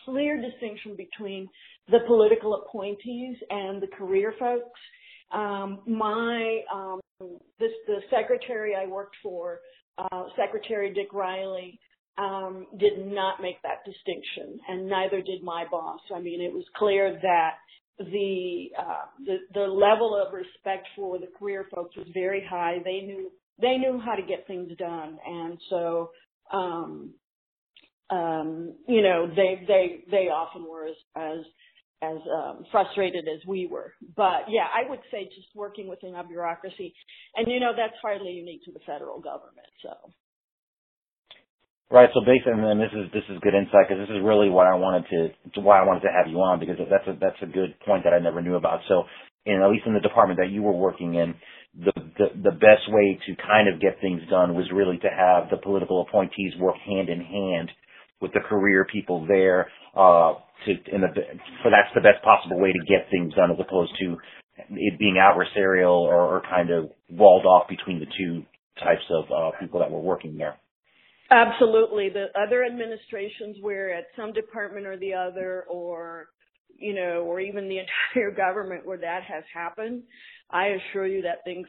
clear 0.04 0.40
distinction 0.40 0.96
between 0.96 1.48
the 1.88 2.00
political 2.06 2.54
appointees 2.54 3.36
and 3.48 3.80
the 3.80 3.86
career 3.86 4.34
folks. 4.38 4.80
Um, 5.32 5.80
my 5.86 6.60
um, 6.72 7.00
this 7.58 7.72
the 7.86 8.00
secretary 8.10 8.74
I 8.74 8.86
worked 8.86 9.16
for, 9.22 9.60
uh, 9.98 10.24
Secretary 10.36 10.92
Dick 10.92 11.12
Riley, 11.12 11.78
um, 12.18 12.66
did 12.78 13.06
not 13.06 13.40
make 13.40 13.60
that 13.62 13.84
distinction, 13.84 14.58
and 14.68 14.88
neither 14.88 15.20
did 15.22 15.42
my 15.42 15.64
boss. 15.70 16.00
I 16.14 16.20
mean, 16.20 16.40
it 16.40 16.52
was 16.52 16.64
clear 16.76 17.18
that 17.22 17.54
the, 17.98 18.66
uh, 18.78 19.06
the 19.24 19.36
the 19.54 19.66
level 19.66 20.14
of 20.14 20.32
respect 20.32 20.86
for 20.94 21.18
the 21.18 21.28
career 21.38 21.66
folks 21.74 21.96
was 21.96 22.06
very 22.12 22.44
high. 22.48 22.78
They 22.84 23.00
knew 23.00 23.30
they 23.60 23.76
knew 23.76 24.00
how 24.04 24.14
to 24.14 24.22
get 24.22 24.46
things 24.46 24.70
done, 24.78 25.18
and 25.26 25.58
so 25.70 26.10
um, 26.52 27.14
um, 28.10 28.74
you 28.86 29.02
know 29.02 29.28
they 29.34 29.64
they 29.66 30.04
they 30.10 30.28
often 30.28 30.64
were 30.68 30.86
as 30.86 30.96
as 31.16 31.38
as 32.02 32.18
um, 32.30 32.64
frustrated 32.70 33.26
as 33.28 33.40
we 33.46 33.66
were. 33.66 33.94
But 34.14 34.44
yeah, 34.48 34.66
I 34.74 34.88
would 34.88 35.00
say 35.10 35.24
just 35.24 35.48
working 35.54 35.88
within 35.88 36.14
a 36.14 36.24
bureaucracy, 36.24 36.94
and 37.34 37.48
you 37.48 37.60
know 37.60 37.72
that's 37.76 37.96
hardly 38.02 38.32
unique 38.32 38.64
to 38.64 38.72
the 38.72 38.80
federal 38.86 39.20
government. 39.20 39.68
So. 39.82 39.90
Right. 41.90 42.10
So 42.14 42.20
basically, 42.26 42.58
and 42.58 42.82
this 42.82 42.90
is 42.90 43.06
this 43.14 43.22
is 43.30 43.38
good 43.46 43.54
insight 43.54 43.86
because 43.86 44.02
this 44.02 44.10
is 44.10 44.22
really 44.24 44.50
what 44.50 44.66
I 44.66 44.74
wanted 44.74 45.06
to 45.54 45.60
why 45.62 45.78
I 45.78 45.86
wanted 45.86 46.02
to 46.02 46.10
have 46.10 46.26
you 46.26 46.38
on 46.42 46.58
because 46.58 46.78
that's 46.90 47.06
a 47.06 47.14
that's 47.20 47.38
a 47.42 47.46
good 47.46 47.78
point 47.86 48.02
that 48.04 48.12
I 48.12 48.18
never 48.18 48.42
knew 48.42 48.56
about. 48.56 48.80
So, 48.88 49.04
in 49.46 49.62
at 49.62 49.70
least 49.70 49.86
in 49.86 49.94
the 49.94 50.02
department 50.02 50.40
that 50.42 50.50
you 50.50 50.64
were 50.64 50.74
working 50.74 51.14
in, 51.14 51.36
the 51.78 51.92
the, 52.18 52.50
the 52.50 52.56
best 52.58 52.90
way 52.90 53.20
to 53.30 53.36
kind 53.38 53.70
of 53.70 53.80
get 53.80 54.02
things 54.02 54.20
done 54.28 54.56
was 54.56 54.66
really 54.74 54.98
to 54.98 55.10
have 55.14 55.46
the 55.48 55.58
political 55.62 56.02
appointees 56.02 56.58
work 56.58 56.74
hand 56.84 57.08
in 57.08 57.22
hand 57.22 57.70
with 58.20 58.32
the 58.34 58.40
career 58.40 58.84
people 58.92 59.24
there. 59.28 59.70
Uh, 59.94 60.42
to 60.66 60.72
in 60.90 61.02
the 61.02 61.14
for 61.62 61.70
that's 61.70 61.94
the 61.94 62.02
best 62.02 62.18
possible 62.24 62.58
way 62.58 62.72
to 62.72 62.82
get 62.90 63.06
things 63.12 63.32
done 63.34 63.52
as 63.52 63.58
opposed 63.62 63.94
to 64.00 64.18
it 64.70 64.98
being 64.98 65.22
adversarial 65.22 66.02
or, 66.02 66.18
or 66.18 66.42
kind 66.50 66.70
of 66.70 66.90
walled 67.10 67.46
off 67.46 67.68
between 67.68 68.00
the 68.00 68.06
two 68.18 68.42
types 68.82 69.06
of 69.10 69.24
uh, 69.30 69.50
people 69.60 69.78
that 69.78 69.90
were 69.92 70.00
working 70.00 70.36
there. 70.36 70.56
Absolutely. 71.30 72.08
The 72.10 72.26
other 72.40 72.64
administrations 72.64 73.56
where 73.60 73.92
at 73.94 74.04
some 74.16 74.32
department 74.32 74.86
or 74.86 74.96
the 74.96 75.14
other 75.14 75.64
or 75.68 76.28
you 76.78 76.94
know, 76.94 77.22
or 77.26 77.40
even 77.40 77.68
the 77.68 77.78
entire 78.14 78.30
government 78.30 78.86
where 78.86 78.98
that 78.98 79.22
has 79.24 79.44
happened, 79.52 80.02
I 80.50 80.66
assure 80.68 81.06
you 81.06 81.22
that 81.22 81.42
things 81.44 81.66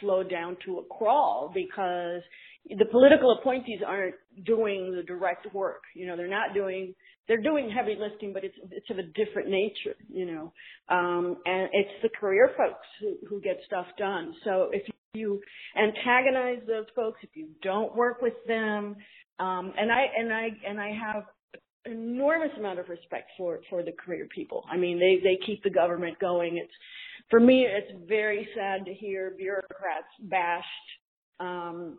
slow 0.00 0.22
down 0.22 0.56
to 0.64 0.78
a 0.78 0.84
crawl 0.94 1.50
because 1.54 2.22
the 2.68 2.84
political 2.90 3.36
appointees 3.38 3.80
aren't 3.86 4.14
doing 4.44 4.94
the 4.94 5.02
direct 5.02 5.52
work. 5.54 5.82
You 5.94 6.06
know, 6.06 6.16
they're 6.16 6.28
not 6.28 6.54
doing 6.54 6.94
they're 7.28 7.42
doing 7.42 7.70
heavy 7.70 7.96
lifting, 7.98 8.32
but 8.32 8.42
it's 8.42 8.56
it's 8.70 8.90
of 8.90 8.98
a 8.98 9.02
different 9.02 9.48
nature, 9.50 9.96
you 10.10 10.26
know. 10.26 10.52
Um, 10.88 11.36
and 11.44 11.68
it's 11.72 12.02
the 12.02 12.08
career 12.08 12.50
folks 12.56 12.86
who, 13.00 13.16
who 13.28 13.40
get 13.40 13.58
stuff 13.66 13.86
done. 13.98 14.34
So 14.44 14.70
if 14.72 14.82
you 15.12 15.40
antagonize 15.76 16.62
those 16.66 16.86
folks, 16.96 17.18
if 17.22 17.30
you 17.34 17.48
don't 17.62 17.94
work 17.94 18.22
with 18.22 18.34
them, 18.46 18.96
um, 19.38 19.72
and 19.78 19.92
I 19.92 20.06
and 20.18 20.32
I 20.32 20.48
and 20.66 20.80
I 20.80 20.90
have 20.92 21.24
enormous 21.84 22.50
amount 22.58 22.78
of 22.78 22.88
respect 22.88 23.30
for 23.36 23.60
for 23.68 23.82
the 23.82 23.92
career 23.92 24.26
people. 24.34 24.64
I 24.70 24.76
mean, 24.76 24.98
they 24.98 25.20
they 25.22 25.38
keep 25.44 25.62
the 25.62 25.70
government 25.70 26.18
going. 26.18 26.56
It's 26.56 26.72
for 27.30 27.40
me, 27.40 27.66
it's 27.66 28.08
very 28.08 28.48
sad 28.56 28.86
to 28.86 28.94
hear 28.94 29.34
bureaucrats 29.36 30.08
bashed. 30.20 30.66
Um, 31.40 31.98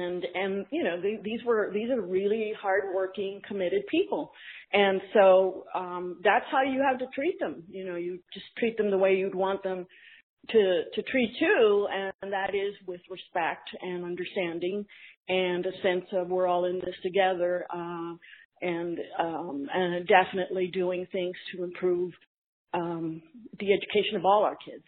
and 0.00 0.24
and 0.34 0.66
you 0.70 0.82
know 0.82 1.00
the, 1.00 1.18
these 1.22 1.40
were 1.44 1.70
these 1.72 1.90
are 1.90 2.00
really 2.00 2.52
hardworking, 2.60 3.40
committed 3.46 3.82
people, 3.90 4.30
and 4.72 5.00
so 5.12 5.64
um, 5.74 6.18
that's 6.22 6.46
how 6.50 6.62
you 6.62 6.82
have 6.82 6.98
to 6.98 7.06
treat 7.14 7.38
them. 7.38 7.62
You 7.68 7.84
know, 7.84 7.96
you 7.96 8.18
just 8.32 8.46
treat 8.58 8.76
them 8.76 8.90
the 8.90 8.98
way 8.98 9.14
you'd 9.14 9.34
want 9.34 9.62
them 9.62 9.86
to 10.50 10.82
to 10.94 11.02
treat 11.02 11.32
you, 11.40 11.88
and 11.92 12.32
that 12.32 12.54
is 12.54 12.74
with 12.86 13.00
respect 13.10 13.68
and 13.80 14.04
understanding 14.04 14.84
and 15.28 15.64
a 15.66 15.72
sense 15.82 16.06
of 16.12 16.28
we're 16.28 16.46
all 16.46 16.64
in 16.64 16.76
this 16.76 16.94
together, 17.02 17.64
uh, 17.72 18.14
and 18.60 18.98
um, 19.18 19.66
and 19.72 20.06
definitely 20.06 20.68
doing 20.72 21.06
things 21.12 21.34
to 21.54 21.64
improve 21.64 22.12
um, 22.74 23.22
the 23.58 23.72
education 23.72 24.16
of 24.16 24.24
all 24.24 24.42
our 24.44 24.56
kids. 24.56 24.84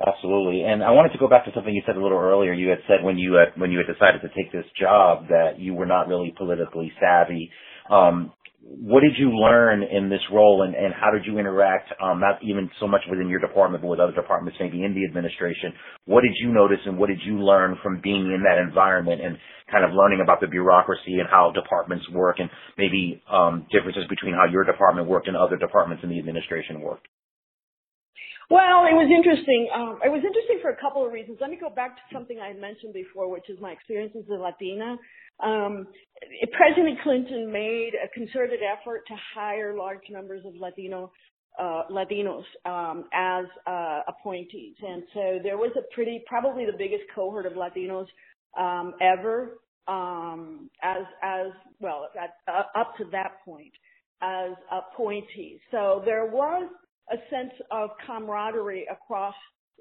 Absolutely. 0.00 0.62
And 0.64 0.82
I 0.82 0.90
wanted 0.90 1.12
to 1.12 1.18
go 1.18 1.28
back 1.28 1.44
to 1.44 1.52
something 1.54 1.72
you 1.72 1.82
said 1.86 1.96
a 1.96 2.02
little 2.02 2.18
earlier. 2.18 2.52
You 2.52 2.68
had 2.68 2.80
said 2.88 3.04
when 3.04 3.18
you 3.18 3.34
had, 3.34 3.58
when 3.60 3.70
you 3.70 3.78
had 3.78 3.86
decided 3.86 4.22
to 4.22 4.28
take 4.34 4.50
this 4.50 4.66
job 4.80 5.28
that 5.28 5.58
you 5.60 5.74
were 5.74 5.86
not 5.86 6.08
really 6.08 6.34
politically 6.36 6.92
savvy. 7.00 7.50
Um, 7.90 8.32
what 8.64 9.00
did 9.00 9.12
you 9.18 9.30
learn 9.30 9.82
in 9.82 10.08
this 10.08 10.22
role 10.32 10.62
and, 10.62 10.74
and 10.74 10.94
how 10.94 11.10
did 11.12 11.26
you 11.26 11.38
interact, 11.38 11.92
um, 12.02 12.20
not 12.20 12.38
even 12.42 12.70
so 12.80 12.88
much 12.88 13.02
within 13.10 13.28
your 13.28 13.40
department, 13.40 13.82
but 13.82 13.88
with 13.88 14.00
other 14.00 14.14
departments, 14.14 14.58
maybe 14.60 14.82
in 14.84 14.94
the 14.94 15.04
administration? 15.04 15.72
What 16.06 16.22
did 16.22 16.32
you 16.40 16.52
notice 16.52 16.78
and 16.86 16.98
what 16.98 17.08
did 17.08 17.20
you 17.24 17.38
learn 17.38 17.76
from 17.82 18.00
being 18.02 18.32
in 18.32 18.42
that 18.48 18.58
environment 18.58 19.20
and 19.20 19.36
kind 19.70 19.84
of 19.84 19.90
learning 19.94 20.20
about 20.22 20.40
the 20.40 20.46
bureaucracy 20.48 21.18
and 21.20 21.28
how 21.30 21.52
departments 21.52 22.08
work 22.10 22.36
and 22.38 22.50
maybe 22.78 23.22
um, 23.30 23.66
differences 23.70 24.04
between 24.08 24.34
how 24.34 24.50
your 24.50 24.64
department 24.64 25.06
worked 25.08 25.28
and 25.28 25.36
other 25.36 25.56
departments 25.56 26.02
in 26.02 26.10
the 26.10 26.18
administration 26.18 26.80
worked? 26.80 27.06
Well, 28.52 28.84
it 28.84 28.92
was 28.92 29.08
interesting. 29.08 29.70
Um, 29.74 29.98
it 30.04 30.12
was 30.12 30.20
interesting 30.20 30.58
for 30.60 30.68
a 30.68 30.76
couple 30.76 31.06
of 31.06 31.10
reasons. 31.10 31.38
Let 31.40 31.48
me 31.48 31.56
go 31.56 31.70
back 31.70 31.96
to 31.96 32.02
something 32.12 32.38
I 32.38 32.52
mentioned 32.52 32.92
before, 32.92 33.30
which 33.32 33.48
is 33.48 33.58
my 33.62 33.72
experience 33.72 34.12
as 34.14 34.28
a 34.28 34.34
Latina. 34.34 34.98
Um, 35.42 35.86
President 36.52 37.00
Clinton 37.02 37.50
made 37.50 37.92
a 37.96 38.12
concerted 38.12 38.60
effort 38.60 39.04
to 39.08 39.14
hire 39.34 39.74
large 39.74 40.04
numbers 40.10 40.44
of 40.44 40.52
Latino 40.60 41.10
uh, 41.58 41.84
Latinos 41.90 42.44
um, 42.66 43.04
as 43.14 43.46
uh, 43.66 44.00
appointees, 44.08 44.76
and 44.82 45.02
so 45.14 45.38
there 45.42 45.56
was 45.56 45.70
a 45.76 45.94
pretty, 45.94 46.22
probably 46.26 46.66
the 46.66 46.76
biggest 46.76 47.04
cohort 47.14 47.46
of 47.46 47.54
Latinos 47.54 48.06
um, 48.58 48.94
ever, 49.00 49.58
um, 49.88 50.70
as 50.82 51.04
as 51.22 51.48
well 51.80 52.08
at, 52.22 52.34
uh, 52.52 52.78
up 52.78 52.96
to 52.98 53.04
that 53.12 53.42
point 53.44 53.72
as 54.22 54.52
appointees. 54.70 55.58
So 55.70 56.02
there 56.04 56.26
was 56.26 56.70
a 57.10 57.16
sense 57.30 57.52
of 57.70 57.90
camaraderie 58.06 58.86
across 58.90 59.34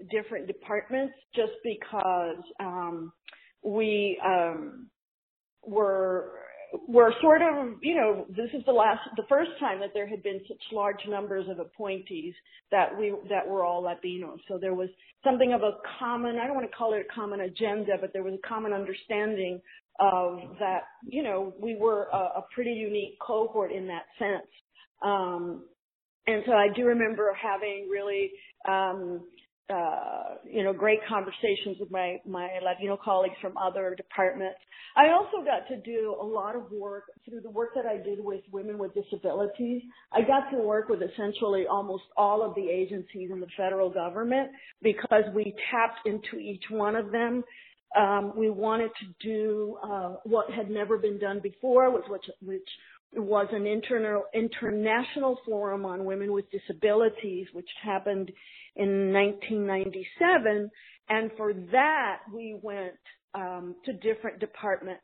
different 0.10 0.47
departments, 0.47 1.13
just 1.36 1.53
because 1.63 2.43
um, 2.60 3.12
we 3.63 4.19
um, 4.25 4.88
were 5.65 6.31
were 6.88 7.13
sort 7.21 7.41
of, 7.41 7.73
you 7.81 7.95
know, 7.95 8.25
this 8.29 8.49
is 8.53 8.63
the 8.65 8.71
last, 8.71 9.01
the 9.17 9.23
first 9.27 9.51
time 9.60 9.79
that 9.79 9.89
there 9.93 10.07
had 10.07 10.23
been 10.23 10.39
such 10.47 10.62
large 10.71 10.99
numbers 11.07 11.45
of 11.49 11.60
appointees 11.60 12.34
that 12.71 12.97
we, 12.97 13.13
that 13.29 13.45
were 13.45 13.63
all 13.63 13.84
Latinos. 13.84 14.38
So 14.47 14.57
there 14.57 14.73
was 14.73 14.89
something 15.23 15.53
of 15.53 15.63
a 15.63 15.73
common, 15.99 16.38
I 16.38 16.47
don't 16.47 16.55
want 16.55 16.69
to 16.69 16.75
call 16.75 16.93
it 16.93 17.05
a 17.10 17.13
common 17.13 17.41
agenda, 17.41 17.93
but 17.99 18.12
there 18.13 18.23
was 18.23 18.36
a 18.36 18.47
common 18.47 18.71
understanding 18.73 19.60
of 19.99 20.39
that, 20.60 20.84
you 21.05 21.23
know, 21.23 21.53
we 21.60 21.75
were 21.75 22.07
a, 22.13 22.17
a 22.39 22.45
pretty 22.53 22.71
unique 22.71 23.17
cohort 23.19 23.71
in 23.71 23.88
that 23.88 24.05
sense. 24.17 24.47
Um, 25.03 25.65
and 26.27 26.43
so 26.45 26.53
I 26.53 26.67
do 26.75 26.86
remember 26.86 27.34
having 27.41 27.88
really, 27.89 28.31
um, 28.67 29.21
uh, 29.69 30.36
you 30.43 30.63
know, 30.63 30.73
great 30.73 30.99
conversations 31.07 31.77
with 31.79 31.89
my, 31.89 32.17
my 32.27 32.49
Latino 32.63 32.97
colleagues 33.01 33.36
from 33.41 33.57
other 33.57 33.95
departments. 33.95 34.60
I 34.95 35.10
also 35.12 35.45
got 35.45 35.67
to 35.73 35.81
do 35.81 36.15
a 36.19 36.25
lot 36.25 36.55
of 36.55 36.69
work 36.71 37.05
through 37.23 37.41
the 37.41 37.49
work 37.49 37.69
that 37.75 37.86
I 37.86 37.97
did 37.97 38.19
with 38.19 38.41
women 38.51 38.77
with 38.77 38.91
disabilities. 38.93 39.81
I 40.12 40.21
got 40.21 40.51
to 40.51 40.57
work 40.57 40.89
with 40.89 40.99
essentially 41.01 41.65
almost 41.67 42.03
all 42.17 42.43
of 42.43 42.53
the 42.55 42.69
agencies 42.69 43.31
in 43.31 43.39
the 43.39 43.47
federal 43.55 43.89
government 43.89 44.49
because 44.81 45.23
we 45.34 45.55
tapped 45.71 46.05
into 46.05 46.38
each 46.38 46.63
one 46.69 46.95
of 46.95 47.12
them. 47.12 47.43
Um, 47.97 48.34
we 48.36 48.49
wanted 48.49 48.91
to 48.99 49.27
do 49.27 49.77
uh, 49.84 50.15
what 50.23 50.49
had 50.51 50.69
never 50.69 50.97
been 50.97 51.19
done 51.19 51.39
before, 51.41 51.91
which, 51.91 52.05
which, 52.10 52.25
which 52.41 52.69
was 53.15 53.47
an 53.52 53.67
internal, 53.67 54.24
international 54.34 55.39
forum 55.45 55.86
on 55.86 56.06
women 56.06 56.32
with 56.32 56.45
disabilities, 56.52 57.47
which 57.54 57.69
happened 57.84 58.32
in 58.76 59.12
1997. 59.12 60.71
And 61.10 61.32
for 61.36 61.54
that, 61.71 62.19
we 62.34 62.58
went 62.62 62.93
um, 63.34 63.76
to 63.86 63.93
different 63.93 64.39
departments 64.39 65.04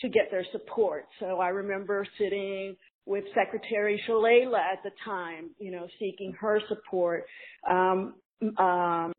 to 0.00 0.08
get 0.08 0.30
their 0.30 0.44
support. 0.50 1.06
So 1.20 1.38
I 1.38 1.48
remember 1.48 2.04
sitting 2.18 2.76
with 3.06 3.24
Secretary 3.34 4.02
Shalala 4.08 4.58
at 4.58 4.82
the 4.82 4.90
time, 5.04 5.50
you 5.58 5.70
know, 5.70 5.86
seeking 6.00 6.32
her 6.40 6.60
support. 6.68 7.24
Um, 7.68 8.14
um, 8.58 9.12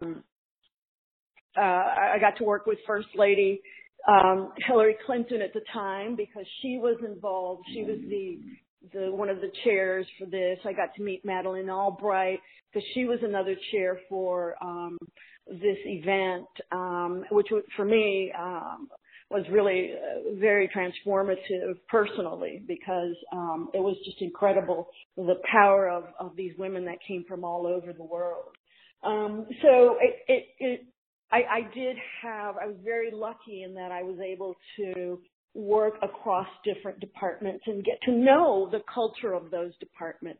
uh, 1.57 1.61
I 1.61 2.17
got 2.19 2.37
to 2.37 2.43
work 2.43 2.65
with 2.65 2.79
First 2.85 3.07
Lady 3.15 3.61
um, 4.07 4.51
Hillary 4.67 4.95
Clinton 5.05 5.41
at 5.41 5.53
the 5.53 5.61
time 5.73 6.15
because 6.15 6.45
she 6.61 6.77
was 6.77 6.97
involved. 7.05 7.63
She 7.73 7.83
was 7.83 7.99
the 8.09 8.39
the 8.93 9.11
one 9.11 9.29
of 9.29 9.37
the 9.41 9.51
chairs 9.63 10.05
for 10.19 10.25
this. 10.25 10.59
I 10.63 10.73
got 10.73 10.93
to 10.95 11.03
meet 11.03 11.25
Madeleine 11.25 11.69
Albright 11.69 12.39
because 12.71 12.87
she 12.93 13.05
was 13.05 13.19
another 13.23 13.55
chair 13.71 13.99
for 14.09 14.55
um, 14.61 14.97
this 15.47 15.77
event, 15.85 16.45
um, 16.71 17.23
which 17.31 17.47
for 17.75 17.85
me 17.85 18.31
um, 18.37 18.87
was 19.31 19.43
really 19.51 19.93
uh, 19.93 20.35
very 20.39 20.69
transformative 20.69 21.77
personally 21.89 22.61
because 22.67 23.15
um, 23.31 23.69
it 23.73 23.79
was 23.79 23.95
just 24.05 24.21
incredible 24.21 24.87
the 25.17 25.39
power 25.51 25.89
of, 25.89 26.05
of 26.19 26.35
these 26.35 26.51
women 26.57 26.85
that 26.85 26.97
came 27.07 27.25
from 27.27 27.43
all 27.43 27.65
over 27.65 27.91
the 27.91 28.03
world. 28.03 28.55
Um, 29.03 29.47
so 29.61 29.97
it, 30.01 30.15
it, 30.27 30.45
it 30.59 30.85
I, 31.31 31.37
I 31.37 31.61
did 31.73 31.97
have, 32.21 32.55
I 32.61 32.67
was 32.67 32.75
very 32.83 33.11
lucky 33.11 33.63
in 33.63 33.73
that 33.75 33.91
I 33.91 34.03
was 34.03 34.19
able 34.19 34.55
to 34.77 35.19
work 35.53 35.95
across 36.01 36.47
different 36.63 36.99
departments 36.99 37.63
and 37.65 37.83
get 37.83 38.01
to 38.03 38.11
know 38.11 38.69
the 38.71 38.81
culture 38.93 39.33
of 39.33 39.49
those 39.51 39.71
departments 39.79 40.39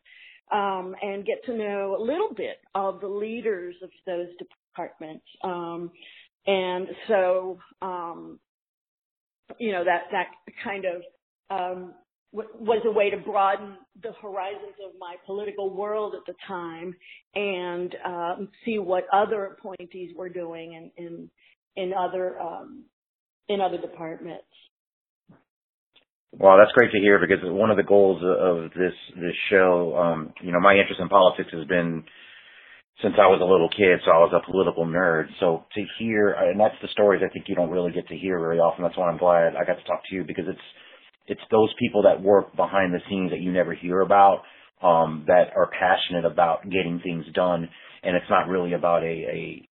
um, 0.52 0.96
and 1.02 1.26
get 1.26 1.44
to 1.46 1.58
know 1.58 1.96
a 1.98 2.02
little 2.02 2.34
bit 2.36 2.58
of 2.76 3.02
the 3.02 3.08
leaders 3.08 3.76
of 3.82 3.90
those 4.06 4.28
departments. 4.38 5.26
Um, 5.44 5.92
and 6.46 6.88
so, 7.08 7.60
um, 7.82 8.40
you 9.58 9.72
know, 9.72 9.84
that, 9.84 10.04
that 10.12 10.28
kind 10.64 10.86
of, 10.86 11.02
um, 11.50 11.94
was 12.36 12.82
a 12.86 12.92
way 12.92 13.10
to 13.10 13.18
broaden 13.18 13.78
the 14.04 14.12
horizons 14.22 14.76
of 14.86 14.92
my 15.00 15.16
political 15.26 15.74
world 15.74 16.16
at 16.16 16.26
the 16.28 16.34
time 16.48 16.94
and 17.34 17.96
um, 18.06 18.50
see 18.66 18.78
what 18.78 19.06
other 19.14 19.46
appointees 19.46 20.12
were 20.16 20.30
doing 20.30 20.74
in 20.74 21.06
in, 21.06 21.30
in 21.76 21.94
other 21.94 22.40
um, 22.40 22.84
in 23.48 23.62
other 23.62 23.78
departments. 23.78 24.44
Well, 26.38 26.58
that's 26.58 26.72
great 26.74 26.92
to 26.92 27.00
hear 27.00 27.20
because 27.20 27.40
one 27.44 27.72
of 27.72 27.78
the 27.78 27.84
goals 27.84 28.22
of 28.22 28.72
this 28.72 28.94
this 29.16 29.36
show, 29.50 29.96
um, 29.96 30.34
you 30.42 30.52
know, 30.52 30.60
my 30.60 30.74
interest 30.74 31.00
in 31.00 31.08
politics 31.08 31.50
has 31.54 31.66
been 31.68 32.04
since 33.02 33.16
I 33.18 33.28
was 33.28 33.40
a 33.42 33.48
little 33.48 33.70
kid, 33.70 34.00
so 34.04 34.12
I 34.12 34.20
was 34.20 34.34
a 34.36 34.46
political 34.50 34.86
nerd. 34.86 35.28
So 35.40 35.66
to 35.76 35.84
hear, 36.00 36.32
and 36.32 36.60
that's 36.60 36.76
the 36.82 36.88
stories 36.90 37.22
I 37.24 37.32
think 37.32 37.46
you 37.48 37.56
don't 37.56 37.70
really 37.70 37.92
get 37.92 38.08
to 38.08 38.18
hear 38.18 38.40
very 38.40 38.60
often. 38.60 38.84
That's 38.84 38.98
why 38.98 39.10
I'm 39.10 39.18
glad 39.18 39.56
I 39.56 39.64
got 39.66 39.80
to 39.80 39.84
talk 39.84 40.02
to 40.10 40.16
you 40.16 40.24
because 40.24 40.46
it's 40.48 40.68
it's 41.28 41.42
those 41.52 41.74
people 41.80 42.04
that 42.04 42.22
work 42.22 42.56
behind 42.56 42.94
the 42.94 43.00
scenes 43.10 43.32
that 43.32 43.42
you 43.42 43.52
never 43.52 43.74
hear 43.74 44.02
about, 44.02 44.44
um, 44.82 45.24
that 45.28 45.52
are 45.56 45.70
passionate 45.80 46.26
about 46.26 46.64
getting 46.64 47.00
things 47.04 47.26
done, 47.34 47.68
and 48.04 48.16
it's 48.16 48.30
not 48.30 48.48
really 48.48 48.74
about 48.74 49.04
a, 49.04 49.06
a 49.06 49.70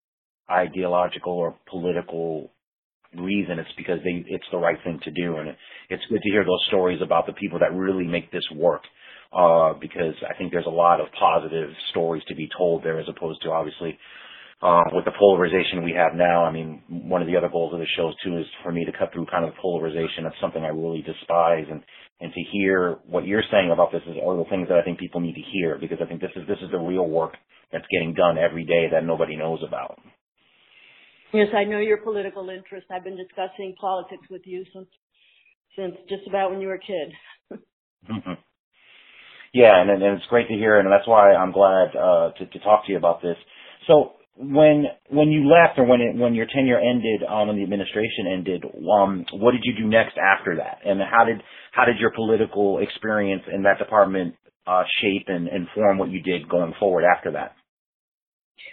ideological 0.51 1.33
or 1.33 1.55
political 1.69 2.49
reason. 3.17 3.59
It's 3.59 3.69
because 3.77 3.99
they 4.03 4.25
it's 4.27 4.45
the 4.51 4.57
right 4.57 4.77
thing 4.83 4.99
to 5.03 5.11
do, 5.11 5.37
and 5.37 5.49
it, 5.49 5.57
it's 5.89 6.03
good 6.09 6.21
to 6.21 6.29
hear 6.31 6.43
those 6.43 6.65
stories 6.67 7.01
about 7.01 7.27
the 7.27 7.33
people 7.33 7.59
that 7.59 7.73
really 7.73 8.05
make 8.05 8.31
this 8.31 8.47
work. 8.55 8.81
Uh, 9.31 9.73
because 9.81 10.13
I 10.29 10.37
think 10.37 10.51
there's 10.51 10.67
a 10.67 10.69
lot 10.69 11.01
of 11.01 11.07
positive 11.19 11.71
stories 11.89 12.21
to 12.27 12.35
be 12.35 12.47
told 12.55 12.83
there, 12.83 12.99
as 12.99 13.07
opposed 13.09 13.41
to 13.41 13.49
obviously 13.49 13.97
uh, 14.63 14.83
with 14.93 15.03
the 15.03 15.11
polarization 15.19 15.83
we 15.83 15.91
have 15.91 16.15
now, 16.15 16.45
I 16.45 16.51
mean, 16.51 16.81
one 16.87 17.21
of 17.21 17.27
the 17.27 17.35
other 17.35 17.49
goals 17.49 17.73
of 17.73 17.79
the 17.79 17.85
show 17.97 18.13
too 18.23 18.37
is 18.37 18.45
for 18.63 18.71
me 18.71 18.85
to 18.85 18.91
cut 18.97 19.11
through 19.11 19.25
kind 19.25 19.43
of 19.43 19.51
the 19.51 19.59
polarization. 19.61 20.23
That's 20.23 20.39
something 20.39 20.63
I 20.63 20.69
really 20.69 21.03
despise, 21.03 21.65
and 21.69 21.83
and 22.21 22.31
to 22.31 22.41
hear 22.53 22.99
what 23.05 23.27
you're 23.27 23.43
saying 23.51 23.71
about 23.71 23.91
this 23.91 24.01
is 24.07 24.15
all 24.23 24.41
the 24.41 24.49
things 24.49 24.69
that 24.69 24.77
I 24.77 24.83
think 24.83 24.99
people 24.99 25.19
need 25.19 25.35
to 25.35 25.43
hear 25.51 25.77
because 25.77 25.97
I 26.01 26.05
think 26.05 26.21
this 26.21 26.31
is 26.37 26.47
this 26.47 26.59
is 26.63 26.71
the 26.71 26.79
real 26.79 27.07
work 27.07 27.33
that's 27.73 27.85
getting 27.91 28.13
done 28.13 28.37
every 28.37 28.63
day 28.63 28.87
that 28.91 29.03
nobody 29.03 29.35
knows 29.35 29.59
about. 29.67 29.99
Yes, 31.33 31.47
I 31.53 31.65
know 31.65 31.79
your 31.79 31.97
political 31.97 32.47
interest. 32.49 32.87
I've 32.89 33.03
been 33.03 33.17
discussing 33.17 33.75
politics 33.81 34.23
with 34.29 34.43
you 34.45 34.63
since 34.73 34.87
since 35.75 35.95
just 36.07 36.25
about 36.25 36.51
when 36.51 36.61
you 36.61 36.67
were 36.67 36.75
a 36.75 36.79
kid. 36.79 37.59
mm-hmm. 38.09 38.39
Yeah, 39.53 39.81
and, 39.81 39.89
and 39.89 40.17
it's 40.17 40.25
great 40.29 40.47
to 40.47 40.53
hear, 40.53 40.79
and 40.79 40.89
that's 40.89 41.07
why 41.07 41.33
I'm 41.33 41.51
glad 41.51 41.95
uh, 41.95 42.31
to, 42.37 42.45
to 42.45 42.59
talk 42.59 42.85
to 42.85 42.91
you 42.91 42.97
about 42.97 43.21
this. 43.21 43.35
So 43.87 44.13
when 44.35 44.85
when 45.09 45.29
you 45.29 45.47
left 45.47 45.77
or 45.77 45.85
when 45.85 46.01
it, 46.01 46.15
when 46.15 46.33
your 46.33 46.47
tenure 46.53 46.79
ended 46.79 47.21
um, 47.27 47.47
when 47.47 47.57
the 47.57 47.63
administration 47.63 48.27
ended, 48.31 48.63
um, 48.65 49.25
what 49.33 49.51
did 49.51 49.61
you 49.63 49.73
do 49.77 49.87
next 49.87 50.17
after 50.17 50.57
that? 50.57 50.79
And 50.85 50.99
how 51.01 51.25
did 51.25 51.41
how 51.71 51.85
did 51.85 51.97
your 51.99 52.11
political 52.11 52.79
experience 52.79 53.43
in 53.53 53.63
that 53.63 53.77
department 53.77 54.35
uh, 54.65 54.83
shape 55.01 55.27
and 55.27 55.47
inform 55.47 55.97
what 55.97 56.09
you 56.09 56.21
did 56.21 56.49
going 56.49 56.73
forward 56.79 57.03
after 57.05 57.31
that? 57.33 57.55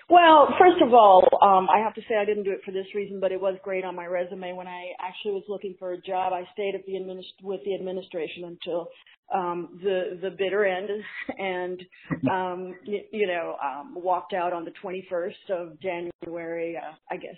Well, 0.08 0.48
first 0.58 0.82
of 0.82 0.92
all, 0.92 1.22
um, 1.42 1.68
I 1.70 1.78
have 1.78 1.94
to 1.94 2.00
say 2.08 2.16
I 2.16 2.24
didn't 2.24 2.44
do 2.44 2.52
it 2.52 2.60
for 2.64 2.72
this 2.72 2.86
reason, 2.94 3.20
but 3.20 3.32
it 3.32 3.40
was 3.40 3.56
great 3.62 3.84
on 3.84 3.94
my 3.94 4.06
resume. 4.06 4.52
When 4.52 4.66
I 4.66 4.90
actually 5.00 5.32
was 5.32 5.44
looking 5.48 5.74
for 5.78 5.92
a 5.92 6.00
job, 6.00 6.32
I 6.32 6.44
stayed 6.52 6.74
at 6.74 6.84
the 6.86 6.92
administ- 6.92 7.42
with 7.42 7.60
the 7.64 7.74
administration 7.74 8.44
until 8.44 8.88
um, 9.32 9.78
the 9.82 10.18
the 10.20 10.30
bitter 10.30 10.64
end, 10.64 10.90
and 11.38 11.82
um, 12.30 12.74
you, 12.84 13.00
you 13.12 13.26
know 13.26 13.56
um, 13.62 13.94
walked 13.96 14.32
out 14.32 14.52
on 14.52 14.64
the 14.64 14.72
21st 14.82 15.50
of 15.50 15.80
January. 15.80 16.76
Uh, 16.76 16.94
I 17.10 17.16
guess 17.16 17.36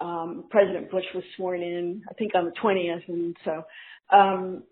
um, 0.00 0.44
President 0.50 0.90
Bush 0.90 1.04
was 1.14 1.24
sworn 1.36 1.62
in, 1.62 2.02
I 2.10 2.14
think 2.14 2.34
on 2.34 2.44
the 2.44 2.52
20th, 2.62 3.08
and 3.08 3.36
so 3.44 3.62
um, 4.16 4.64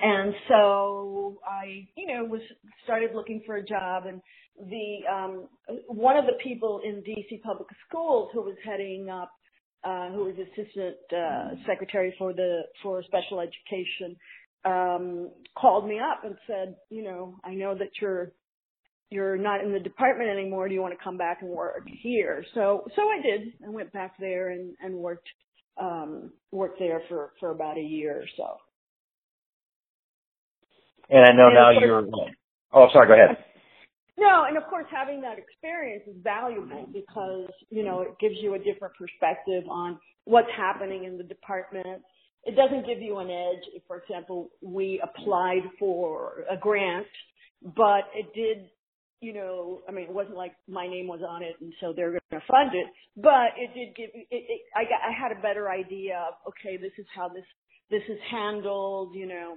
and 0.00 0.34
so 0.48 1.38
I, 1.46 1.88
you 1.96 2.06
know, 2.06 2.24
was 2.24 2.40
started 2.84 3.10
looking 3.14 3.42
for 3.44 3.56
a 3.56 3.64
job, 3.64 4.04
and 4.06 4.20
the 4.70 4.98
um, 5.10 5.48
one 5.86 6.16
of 6.16 6.26
the 6.26 6.38
people 6.42 6.80
in 6.84 7.02
DC 7.02 7.42
Public 7.42 7.68
Schools 7.88 8.30
who 8.32 8.42
was 8.42 8.56
heading 8.64 9.08
up, 9.08 9.30
uh, 9.84 10.10
who 10.10 10.24
was 10.24 10.34
assistant 10.34 10.96
uh, 11.12 11.54
secretary 11.66 12.14
for 12.18 12.32
the 12.32 12.62
for 12.82 13.02
special 13.04 13.40
education, 13.40 14.16
um, 14.64 15.30
called 15.56 15.86
me 15.86 15.98
up 15.98 16.24
and 16.24 16.36
said, 16.46 16.76
you 16.90 17.02
know, 17.02 17.36
I 17.44 17.54
know 17.54 17.74
that 17.74 17.90
you're 18.00 18.32
you're 19.10 19.36
not 19.36 19.64
in 19.64 19.72
the 19.72 19.80
department 19.80 20.30
anymore. 20.30 20.68
Do 20.68 20.74
you 20.74 20.82
want 20.82 20.96
to 20.98 21.02
come 21.02 21.16
back 21.16 21.42
and 21.42 21.50
work 21.50 21.82
here? 21.86 22.44
So 22.54 22.84
so 22.96 23.02
I 23.02 23.22
did. 23.22 23.52
I 23.66 23.70
went 23.70 23.92
back 23.92 24.14
there 24.18 24.50
and 24.50 24.74
and 24.80 24.94
worked 24.94 25.28
um, 25.80 26.32
worked 26.52 26.78
there 26.78 27.02
for 27.08 27.32
for 27.40 27.50
about 27.50 27.78
a 27.78 27.82
year 27.82 28.20
or 28.20 28.26
so. 28.36 28.56
And 31.10 31.24
I 31.24 31.32
know 31.32 31.46
and 31.46 31.54
now 31.54 31.70
you're. 31.70 32.06
Oh, 32.72 32.88
sorry. 32.92 33.08
Go 33.08 33.14
ahead. 33.14 33.44
No, 34.18 34.44
and 34.48 34.56
of 34.56 34.64
course, 34.68 34.86
having 34.90 35.20
that 35.22 35.38
experience 35.38 36.02
is 36.08 36.16
valuable 36.22 36.86
because 36.92 37.50
you 37.70 37.84
know 37.84 38.00
it 38.00 38.18
gives 38.20 38.34
you 38.42 38.54
a 38.54 38.58
different 38.58 38.94
perspective 38.98 39.64
on 39.70 39.98
what's 40.24 40.50
happening 40.56 41.04
in 41.04 41.16
the 41.16 41.24
department 41.24 42.02
it 42.44 42.56
doesn't 42.56 42.86
give 42.86 43.00
you 43.00 43.18
an 43.18 43.30
edge. 43.30 43.64
If, 43.74 43.82
for 43.86 43.98
example, 43.98 44.50
we 44.62 45.02
applied 45.02 45.62
for 45.78 46.44
a 46.50 46.56
grant, 46.56 47.06
but 47.62 48.04
it 48.14 48.32
did, 48.34 48.70
you 49.20 49.32
know, 49.34 49.80
I 49.88 49.92
mean, 49.92 50.04
it 50.04 50.12
wasn't 50.12 50.36
like 50.36 50.52
my 50.68 50.86
name 50.86 51.08
was 51.08 51.20
on 51.28 51.42
it 51.42 51.56
and 51.60 51.72
so 51.80 51.92
they're 51.94 52.10
going 52.10 52.20
to 52.30 52.40
fund 52.50 52.70
it, 52.74 52.86
but 53.16 53.52
it 53.56 53.74
did 53.74 53.96
give, 53.96 54.10
it, 54.14 54.26
it, 54.30 54.60
I 54.76 54.84
got, 54.84 55.00
I 55.06 55.12
had 55.12 55.36
a 55.36 55.42
better 55.42 55.68
idea 55.68 56.24
of, 56.28 56.34
okay, 56.48 56.76
this 56.76 56.92
is 56.98 57.06
how 57.14 57.28
this, 57.28 57.44
this 57.90 58.02
is 58.08 58.18
handled, 58.30 59.14
you 59.14 59.26
know, 59.26 59.56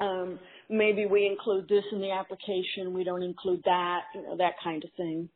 um, 0.00 0.38
maybe 0.68 1.06
we 1.06 1.26
include 1.26 1.68
this 1.68 1.84
in 1.92 2.00
the 2.00 2.10
application, 2.10 2.92
we 2.92 3.04
don't 3.04 3.22
include 3.22 3.62
that, 3.64 4.00
you 4.14 4.22
know, 4.22 4.36
that 4.36 4.54
kind 4.62 4.84
of 4.84 4.90
thing. 4.96 5.28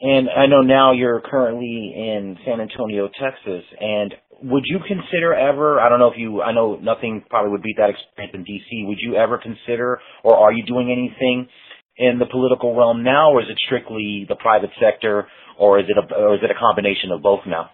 And 0.00 0.28
I 0.30 0.46
know 0.46 0.62
now 0.62 0.92
you're 0.92 1.20
currently 1.20 1.92
in 1.94 2.38
San 2.46 2.60
Antonio, 2.60 3.08
Texas, 3.20 3.64
and 3.78 4.14
would 4.42 4.62
you 4.64 4.78
consider 4.86 5.34
ever, 5.34 5.78
I 5.78 5.90
don't 5.90 5.98
know 5.98 6.08
if 6.10 6.16
you, 6.16 6.40
I 6.40 6.52
know 6.52 6.76
nothing 6.76 7.22
probably 7.28 7.50
would 7.50 7.62
beat 7.62 7.76
that 7.76 7.90
experience 7.90 8.34
in 8.34 8.44
DC, 8.44 8.88
would 8.88 8.98
you 8.98 9.16
ever 9.16 9.36
consider, 9.36 10.00
or 10.24 10.36
are 10.36 10.52
you 10.52 10.64
doing 10.64 10.90
anything 10.90 11.48
in 11.98 12.18
the 12.18 12.24
political 12.24 12.74
realm 12.74 13.02
now, 13.04 13.32
or 13.32 13.42
is 13.42 13.48
it 13.50 13.58
strictly 13.66 14.24
the 14.26 14.36
private 14.36 14.70
sector, 14.80 15.26
or 15.58 15.78
is 15.78 15.84
it 15.88 15.96
a, 15.98 16.14
or 16.14 16.34
is 16.36 16.40
it 16.42 16.50
a 16.50 16.58
combination 16.58 17.12
of 17.12 17.22
both 17.22 17.40
now? 17.46 17.68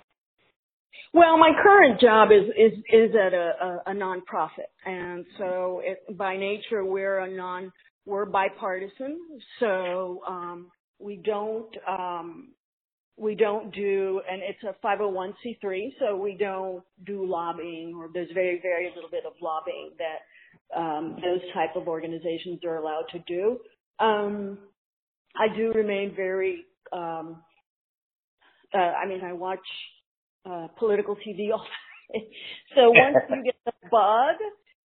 Well, 1.17 1.39
my 1.39 1.53
current 1.63 1.99
job 1.99 2.29
is 2.31 2.45
is 2.59 2.79
is 2.93 3.17
at 3.17 3.33
a, 3.33 3.53
a, 3.63 3.83
a 3.87 3.95
nonprofit, 3.95 4.69
and 4.85 5.25
so 5.39 5.81
it, 5.83 6.15
by 6.15 6.37
nature 6.37 6.85
we're 6.85 7.21
a 7.21 7.35
non 7.35 7.73
we're 8.05 8.27
bipartisan. 8.27 9.19
So 9.59 10.21
um, 10.29 10.71
we 10.99 11.17
don't 11.17 11.75
um, 11.89 12.49
we 13.17 13.35
don't 13.35 13.75
do, 13.75 14.21
and 14.31 14.43
it's 14.43 14.63
a 14.63 14.87
501c3, 14.87 15.95
so 15.99 16.19
we 16.19 16.37
don't 16.37 16.83
do 17.07 17.25
lobbying, 17.25 17.95
or 17.99 18.11
there's 18.13 18.29
very 18.35 18.61
very 18.61 18.93
little 18.95 19.09
bit 19.11 19.25
of 19.25 19.33
lobbying 19.41 19.93
that 19.97 20.79
um, 20.79 21.17
those 21.23 21.41
type 21.55 21.77
of 21.77 21.89
organizations 21.89 22.61
are 22.63 22.77
allowed 22.77 23.07
to 23.13 23.21
do. 23.21 23.59
Um, 24.01 24.59
I 25.35 25.49
do 25.57 25.73
remain 25.73 26.15
very. 26.15 26.67
Um, 26.93 27.43
uh, 28.75 28.79
I 28.79 29.07
mean, 29.07 29.23
I 29.25 29.33
watch 29.33 29.61
uh, 30.49 30.69
political 30.79 31.17
TV 31.17 31.53
all 31.53 31.67
day. 32.13 32.29
so 32.75 32.91
once 32.91 33.17
you 33.31 33.43
get 33.45 33.57
the 33.65 33.73
bug, 33.91 34.37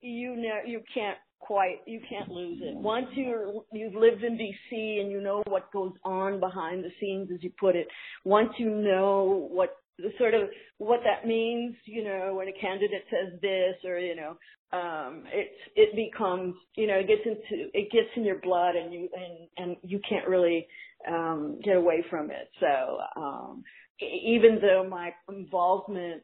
you 0.01 0.37
know 0.37 0.59
you 0.65 0.81
can't 0.95 1.19
quite 1.39 1.79
you 1.87 2.01
can't 2.09 2.31
lose 2.31 2.61
it. 2.63 2.77
Once 2.77 3.07
you're 3.15 3.53
you've 3.73 3.95
lived 3.95 4.23
in 4.23 4.39
DC 4.39 5.01
and 5.01 5.11
you 5.11 5.21
know 5.21 5.43
what 5.47 5.73
goes 5.73 5.93
on 6.05 6.39
behind 6.39 6.85
the 6.85 6.91
scenes 7.01 7.29
as 7.35 7.43
you 7.43 7.51
put 7.59 7.75
it, 7.75 7.89
once 8.25 8.51
you 8.59 8.71
know 8.71 9.49
what 9.51 9.71
the 9.99 10.11
sort 10.19 10.35
of 10.35 10.49
what 10.79 11.01
that 11.05 11.27
means, 11.27 11.75
you 11.85 12.05
know, 12.05 12.35
when 12.35 12.49
a 12.49 12.53
candidate 12.53 13.05
says 13.11 13.39
this 13.41 13.75
or, 13.85 13.99
you 13.99 14.17
know, 14.17 14.37
um 14.73 15.25
it's 15.33 15.59
it 15.75 15.97
becomes 15.97 16.55
you 16.77 16.87
know, 16.87 16.95
it 16.95 17.09
gets 17.09 17.23
into 17.27 17.69
it 17.75 17.91
gets 17.91 18.09
in 18.17 18.25
your 18.25 18.39
blood 18.41 18.77
and 18.77 18.93
you 18.93 19.09
and 19.15 19.49
and 19.57 19.77
you 19.83 20.01
can't 20.09 20.29
really 20.29 20.67
um 21.11 21.59
get 21.65 21.77
away 21.77 22.05
from 22.09 22.31
it. 22.31 22.49
So 22.61 23.21
um 23.21 23.65
even 24.01 24.59
though 24.61 24.87
my 24.89 25.13
involvement 25.29 26.23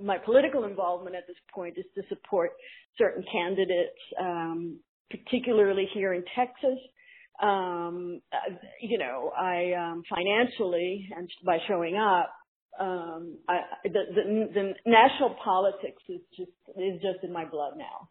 my 0.00 0.18
political 0.18 0.64
involvement 0.64 1.16
at 1.16 1.26
this 1.26 1.36
point 1.54 1.78
is 1.78 1.84
to 1.94 2.02
support 2.08 2.50
certain 2.98 3.24
candidates, 3.32 3.98
um, 4.20 4.78
particularly 5.10 5.88
here 5.92 6.12
in 6.12 6.24
Texas. 6.34 6.78
Um, 7.42 8.20
uh, 8.32 8.54
you 8.80 8.98
know, 8.98 9.30
I 9.36 9.72
um, 9.72 10.02
financially 10.08 11.08
and 11.16 11.28
by 11.44 11.58
showing 11.68 11.96
up, 11.96 12.30
um, 12.80 13.38
I, 13.48 13.60
the, 13.84 14.00
the, 14.14 14.48
the 14.54 14.74
national 14.90 15.36
politics 15.42 16.02
is 16.08 16.20
just 16.36 16.50
is 16.76 17.00
just 17.00 17.24
in 17.24 17.32
my 17.32 17.44
blood 17.44 17.74
now. 17.76 18.08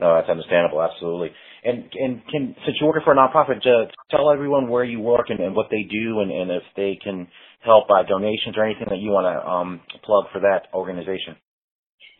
No, 0.00 0.14
that's 0.14 0.28
understandable, 0.28 0.80
absolutely. 0.80 1.30
And 1.64 1.84
and 1.94 2.22
can 2.30 2.54
since 2.64 2.76
you 2.80 2.86
work 2.86 3.02
for 3.04 3.12
a 3.12 3.16
nonprofit, 3.16 3.66
uh, 3.66 3.90
tell 4.10 4.30
everyone 4.30 4.68
where 4.68 4.84
you 4.84 5.00
work 5.00 5.26
and, 5.28 5.40
and 5.40 5.56
what 5.56 5.68
they 5.70 5.82
do, 5.82 6.20
and, 6.20 6.30
and 6.30 6.50
if 6.50 6.62
they 6.76 6.98
can 7.02 7.26
help 7.60 7.88
by 7.88 8.02
donations 8.04 8.56
or 8.56 8.64
anything 8.64 8.86
that 8.88 8.98
you 8.98 9.10
want 9.10 9.26
to 9.26 9.48
um, 9.48 9.80
plug 10.04 10.26
for 10.32 10.40
that 10.40 10.68
organization. 10.72 11.36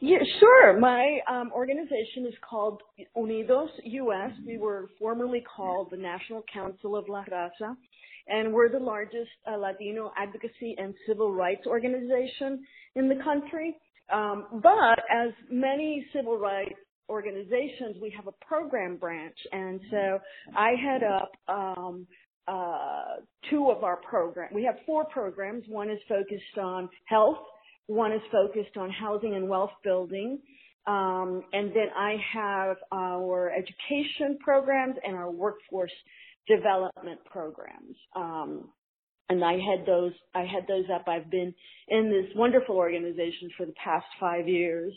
Yeah, 0.01 0.18
sure. 0.38 0.79
My 0.79 1.18
um, 1.29 1.51
organization 1.53 2.27
is 2.27 2.35
called 2.48 2.83
Unidos 3.16 3.68
US. 3.85 4.31
We 4.46 4.57
were 4.57 4.90
formerly 4.98 5.44
called 5.57 5.88
the 5.90 5.96
National 5.96 6.44
Council 6.53 6.96
of 6.96 7.09
La 7.09 7.24
Raza, 7.24 7.74
and 8.29 8.53
we're 8.53 8.68
the 8.68 8.79
largest 8.79 9.31
uh, 9.51 9.57
Latino 9.57 10.12
advocacy 10.16 10.77
and 10.79 10.94
civil 11.07 11.33
rights 11.33 11.66
organization 11.66 12.64
in 12.94 13.09
the 13.09 13.16
country. 13.24 13.74
Um, 14.12 14.61
but 14.62 15.01
as 15.12 15.33
many 15.51 16.07
civil 16.14 16.38
rights 16.38 16.79
organizations, 17.09 17.96
we 18.01 18.14
have 18.16 18.29
a 18.29 18.44
program 18.44 18.98
branch, 18.98 19.37
and 19.51 19.81
so 19.90 20.18
I 20.57 20.74
head 20.81 21.03
up 21.03 21.33
um, 21.48 22.07
two 23.50 23.70
of 23.70 23.84
our 23.84 23.96
programs. 23.96 24.54
We 24.54 24.64
have 24.64 24.76
four 24.87 25.04
programs. 25.06 25.64
One 25.68 25.90
is 25.90 25.98
focused 26.08 26.58
on 26.58 26.88
health 27.04 27.38
one 27.88 28.12
is 28.12 28.20
focused 28.30 28.76
on 28.76 28.90
housing 28.90 29.34
and 29.34 29.48
wealth 29.48 29.72
building. 29.82 30.38
Um, 30.87 31.42
and 31.52 31.70
then 31.70 31.88
I 31.96 32.16
have 32.32 32.76
our 32.92 33.50
education 33.50 34.38
programs 34.42 34.96
and 35.04 35.16
our 35.16 35.30
workforce 35.30 35.92
development 36.46 37.18
programs. 37.24 37.96
Um, 38.14 38.70
and 39.30 39.44
I 39.44 39.52
had 39.54 39.87
those, 39.87 40.12
I 40.34 40.40
had 40.40 40.66
those 40.68 40.84
up. 40.94 41.08
I've 41.08 41.30
been 41.30 41.54
in 41.88 42.11
this 42.11 42.34
wonderful 42.37 42.76
organization 42.76 43.50
for 43.56 43.66
the 43.66 43.74
past 43.82 44.06
five 44.20 44.48
years. 44.48 44.92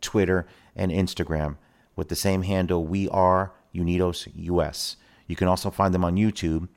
Twitter, 0.00 0.46
and 0.76 0.92
Instagram 0.92 1.56
with 1.96 2.08
the 2.08 2.16
same 2.16 2.42
handle, 2.42 2.86
We 2.86 3.08
Are 3.08 3.52
Unidos 3.74 4.28
US. 4.34 4.96
You 5.26 5.36
can 5.36 5.48
also 5.48 5.70
find 5.70 5.94
them 5.94 6.04
on 6.04 6.16
YouTube 6.16 6.68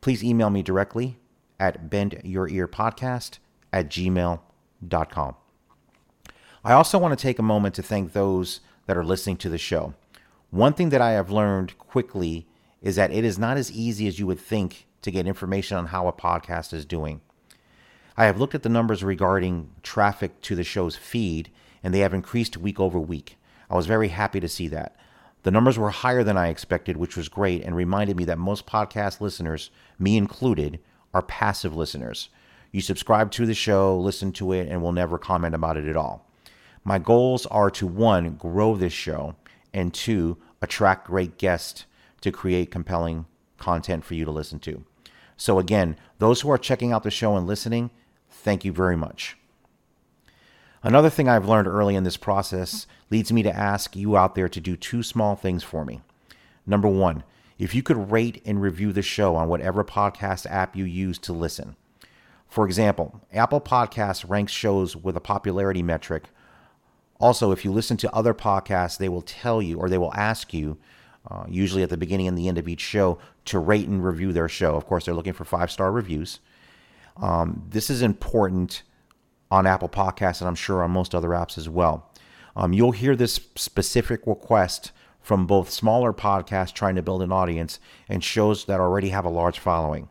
please 0.00 0.24
email 0.24 0.48
me 0.48 0.62
directly 0.62 1.18
at 1.62 1.88
bendyourearpodcast 1.88 3.38
at 3.72 3.88
gmail.com. 3.88 5.36
I 6.64 6.72
also 6.72 6.98
want 6.98 7.16
to 7.16 7.22
take 7.22 7.38
a 7.38 7.42
moment 7.42 7.76
to 7.76 7.82
thank 7.82 8.12
those 8.12 8.60
that 8.86 8.96
are 8.96 9.04
listening 9.04 9.36
to 9.38 9.48
the 9.48 9.58
show. 9.58 9.94
One 10.50 10.72
thing 10.72 10.88
that 10.88 11.00
I 11.00 11.12
have 11.12 11.30
learned 11.30 11.78
quickly 11.78 12.48
is 12.80 12.96
that 12.96 13.12
it 13.12 13.24
is 13.24 13.38
not 13.38 13.56
as 13.56 13.70
easy 13.70 14.08
as 14.08 14.18
you 14.18 14.26
would 14.26 14.40
think 14.40 14.88
to 15.02 15.12
get 15.12 15.28
information 15.28 15.76
on 15.76 15.86
how 15.86 16.08
a 16.08 16.12
podcast 16.12 16.72
is 16.72 16.84
doing. 16.84 17.20
I 18.16 18.24
have 18.24 18.40
looked 18.40 18.56
at 18.56 18.64
the 18.64 18.68
numbers 18.68 19.04
regarding 19.04 19.70
traffic 19.84 20.40
to 20.42 20.56
the 20.56 20.64
show's 20.64 20.96
feed, 20.96 21.48
and 21.80 21.94
they 21.94 22.00
have 22.00 22.12
increased 22.12 22.56
week 22.56 22.80
over 22.80 22.98
week. 22.98 23.38
I 23.70 23.76
was 23.76 23.86
very 23.86 24.08
happy 24.08 24.40
to 24.40 24.48
see 24.48 24.66
that. 24.68 24.96
The 25.44 25.52
numbers 25.52 25.78
were 25.78 25.90
higher 25.90 26.24
than 26.24 26.36
I 26.36 26.48
expected, 26.48 26.96
which 26.96 27.16
was 27.16 27.28
great, 27.28 27.62
and 27.62 27.76
reminded 27.76 28.16
me 28.16 28.24
that 28.24 28.38
most 28.38 28.66
podcast 28.66 29.20
listeners, 29.20 29.70
me 29.98 30.16
included, 30.16 30.80
are 31.14 31.22
passive 31.22 31.76
listeners. 31.76 32.28
You 32.70 32.80
subscribe 32.80 33.30
to 33.32 33.46
the 33.46 33.54
show, 33.54 33.98
listen 33.98 34.32
to 34.32 34.52
it, 34.52 34.68
and 34.68 34.82
will 34.82 34.92
never 34.92 35.18
comment 35.18 35.54
about 35.54 35.76
it 35.76 35.86
at 35.86 35.96
all. 35.96 36.26
My 36.84 36.98
goals 36.98 37.46
are 37.46 37.70
to 37.72 37.86
one, 37.86 38.36
grow 38.36 38.76
this 38.76 38.92
show, 38.92 39.36
and 39.72 39.92
two, 39.92 40.38
attract 40.60 41.06
great 41.06 41.38
guests 41.38 41.84
to 42.22 42.32
create 42.32 42.70
compelling 42.70 43.26
content 43.58 44.04
for 44.04 44.14
you 44.14 44.24
to 44.24 44.30
listen 44.30 44.58
to. 44.60 44.84
So, 45.36 45.58
again, 45.58 45.96
those 46.18 46.40
who 46.40 46.50
are 46.50 46.58
checking 46.58 46.92
out 46.92 47.02
the 47.02 47.10
show 47.10 47.36
and 47.36 47.46
listening, 47.46 47.90
thank 48.28 48.64
you 48.64 48.72
very 48.72 48.96
much. 48.96 49.36
Another 50.82 51.10
thing 51.10 51.28
I've 51.28 51.48
learned 51.48 51.68
early 51.68 51.94
in 51.94 52.04
this 52.04 52.16
process 52.16 52.86
leads 53.10 53.32
me 53.32 53.42
to 53.44 53.56
ask 53.56 53.94
you 53.94 54.16
out 54.16 54.34
there 54.34 54.48
to 54.48 54.60
do 54.60 54.76
two 54.76 55.02
small 55.02 55.36
things 55.36 55.62
for 55.62 55.84
me. 55.84 56.00
Number 56.66 56.88
one, 56.88 57.22
if 57.62 57.76
you 57.76 57.82
could 57.82 58.10
rate 58.10 58.42
and 58.44 58.60
review 58.60 58.92
the 58.92 59.02
show 59.02 59.36
on 59.36 59.48
whatever 59.48 59.84
podcast 59.84 60.50
app 60.50 60.74
you 60.74 60.84
use 60.84 61.16
to 61.16 61.32
listen. 61.32 61.76
For 62.48 62.66
example, 62.66 63.20
Apple 63.32 63.60
Podcasts 63.60 64.28
ranks 64.28 64.52
shows 64.52 64.96
with 64.96 65.16
a 65.16 65.20
popularity 65.20 65.80
metric. 65.80 66.24
Also, 67.20 67.52
if 67.52 67.64
you 67.64 67.70
listen 67.70 67.96
to 67.98 68.12
other 68.12 68.34
podcasts, 68.34 68.98
they 68.98 69.08
will 69.08 69.22
tell 69.22 69.62
you 69.62 69.78
or 69.78 69.88
they 69.88 69.96
will 69.96 70.12
ask 70.14 70.52
you, 70.52 70.76
uh, 71.30 71.44
usually 71.48 71.84
at 71.84 71.88
the 71.88 71.96
beginning 71.96 72.26
and 72.26 72.36
the 72.36 72.48
end 72.48 72.58
of 72.58 72.66
each 72.66 72.80
show, 72.80 73.20
to 73.44 73.60
rate 73.60 73.86
and 73.86 74.04
review 74.04 74.32
their 74.32 74.48
show. 74.48 74.74
Of 74.74 74.86
course, 74.86 75.04
they're 75.04 75.14
looking 75.14 75.32
for 75.32 75.44
five 75.44 75.70
star 75.70 75.92
reviews. 75.92 76.40
Um, 77.16 77.62
this 77.68 77.90
is 77.90 78.02
important 78.02 78.82
on 79.52 79.68
Apple 79.68 79.88
Podcasts 79.88 80.40
and 80.40 80.48
I'm 80.48 80.56
sure 80.56 80.82
on 80.82 80.90
most 80.90 81.14
other 81.14 81.28
apps 81.28 81.56
as 81.56 81.68
well. 81.68 82.10
Um, 82.56 82.72
you'll 82.72 82.90
hear 82.90 83.14
this 83.14 83.38
specific 83.54 84.26
request 84.26 84.90
from 85.22 85.46
both 85.46 85.70
smaller 85.70 86.12
podcasts 86.12 86.72
trying 86.72 86.96
to 86.96 87.02
build 87.02 87.22
an 87.22 87.32
audience 87.32 87.78
and 88.08 88.22
shows 88.22 88.64
that 88.64 88.80
already 88.80 89.10
have 89.10 89.24
a 89.24 89.30
large 89.30 89.58
following. 89.58 90.08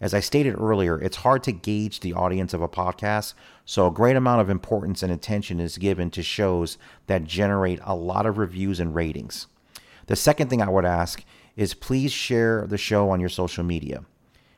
As 0.00 0.14
I 0.14 0.20
stated 0.20 0.58
earlier, 0.58 0.98
it's 0.98 1.18
hard 1.18 1.42
to 1.44 1.52
gauge 1.52 2.00
the 2.00 2.14
audience 2.14 2.54
of 2.54 2.62
a 2.62 2.68
podcast, 2.68 3.34
so 3.66 3.86
a 3.86 3.92
great 3.92 4.16
amount 4.16 4.40
of 4.40 4.48
importance 4.48 5.02
and 5.02 5.12
attention 5.12 5.60
is 5.60 5.76
given 5.76 6.10
to 6.12 6.22
shows 6.22 6.78
that 7.06 7.24
generate 7.24 7.80
a 7.82 7.94
lot 7.94 8.24
of 8.24 8.38
reviews 8.38 8.80
and 8.80 8.94
ratings. 8.94 9.46
The 10.06 10.16
second 10.16 10.48
thing 10.48 10.62
I 10.62 10.70
would 10.70 10.86
ask 10.86 11.22
is 11.54 11.74
please 11.74 12.12
share 12.12 12.66
the 12.66 12.78
show 12.78 13.10
on 13.10 13.20
your 13.20 13.28
social 13.28 13.62
media. 13.62 14.04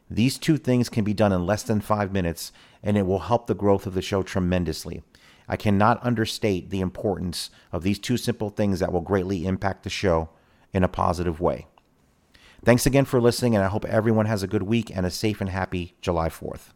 These 0.09 0.39
two 0.39 0.59
things 0.59 0.89
can 0.89 1.05
be 1.05 1.15
done 1.15 1.33
in 1.33 1.47
less 1.47 1.63
than 1.63 1.81
five 1.81 2.13
minutes, 2.13 2.53
and 2.83 2.97
it 2.97 3.07
will 3.07 3.21
help 3.21 3.47
the 3.47 3.55
growth 3.55 3.87
of 3.87 3.95
the 3.95 4.03
show 4.03 4.23
tremendously. 4.23 5.03
I 5.49 5.57
cannot 5.57 6.05
understate 6.05 6.71
the 6.71 6.81
importance 6.81 7.51
of 7.73 7.83
these 7.83 7.99
two 7.99 8.17
simple 8.17 8.51
things 8.51 8.81
that 8.81 8.93
will 8.93 9.01
greatly 9.01 9.47
impact 9.47 9.83
the 9.83 9.91
show 9.91 10.31
in 10.73 10.85
a 10.85 10.89
positive 10.89 11.41
way. 11.41 11.67
Thanks 12.65 12.87
again 12.87 13.05
for 13.05 13.21
listening, 13.21 13.57
and 13.57 13.65
I 13.65 13.69
hope 13.69 13.85
everyone 13.87 14.27
has 14.27 14.43
a 14.43 14.49
good 14.49 14.63
week 14.63 14.95
and 14.95 15.05
a 15.05 15.11
safe 15.11 15.41
and 15.41 15.51
happy 15.51 15.97
July 16.01 16.29
4th. 16.29 16.73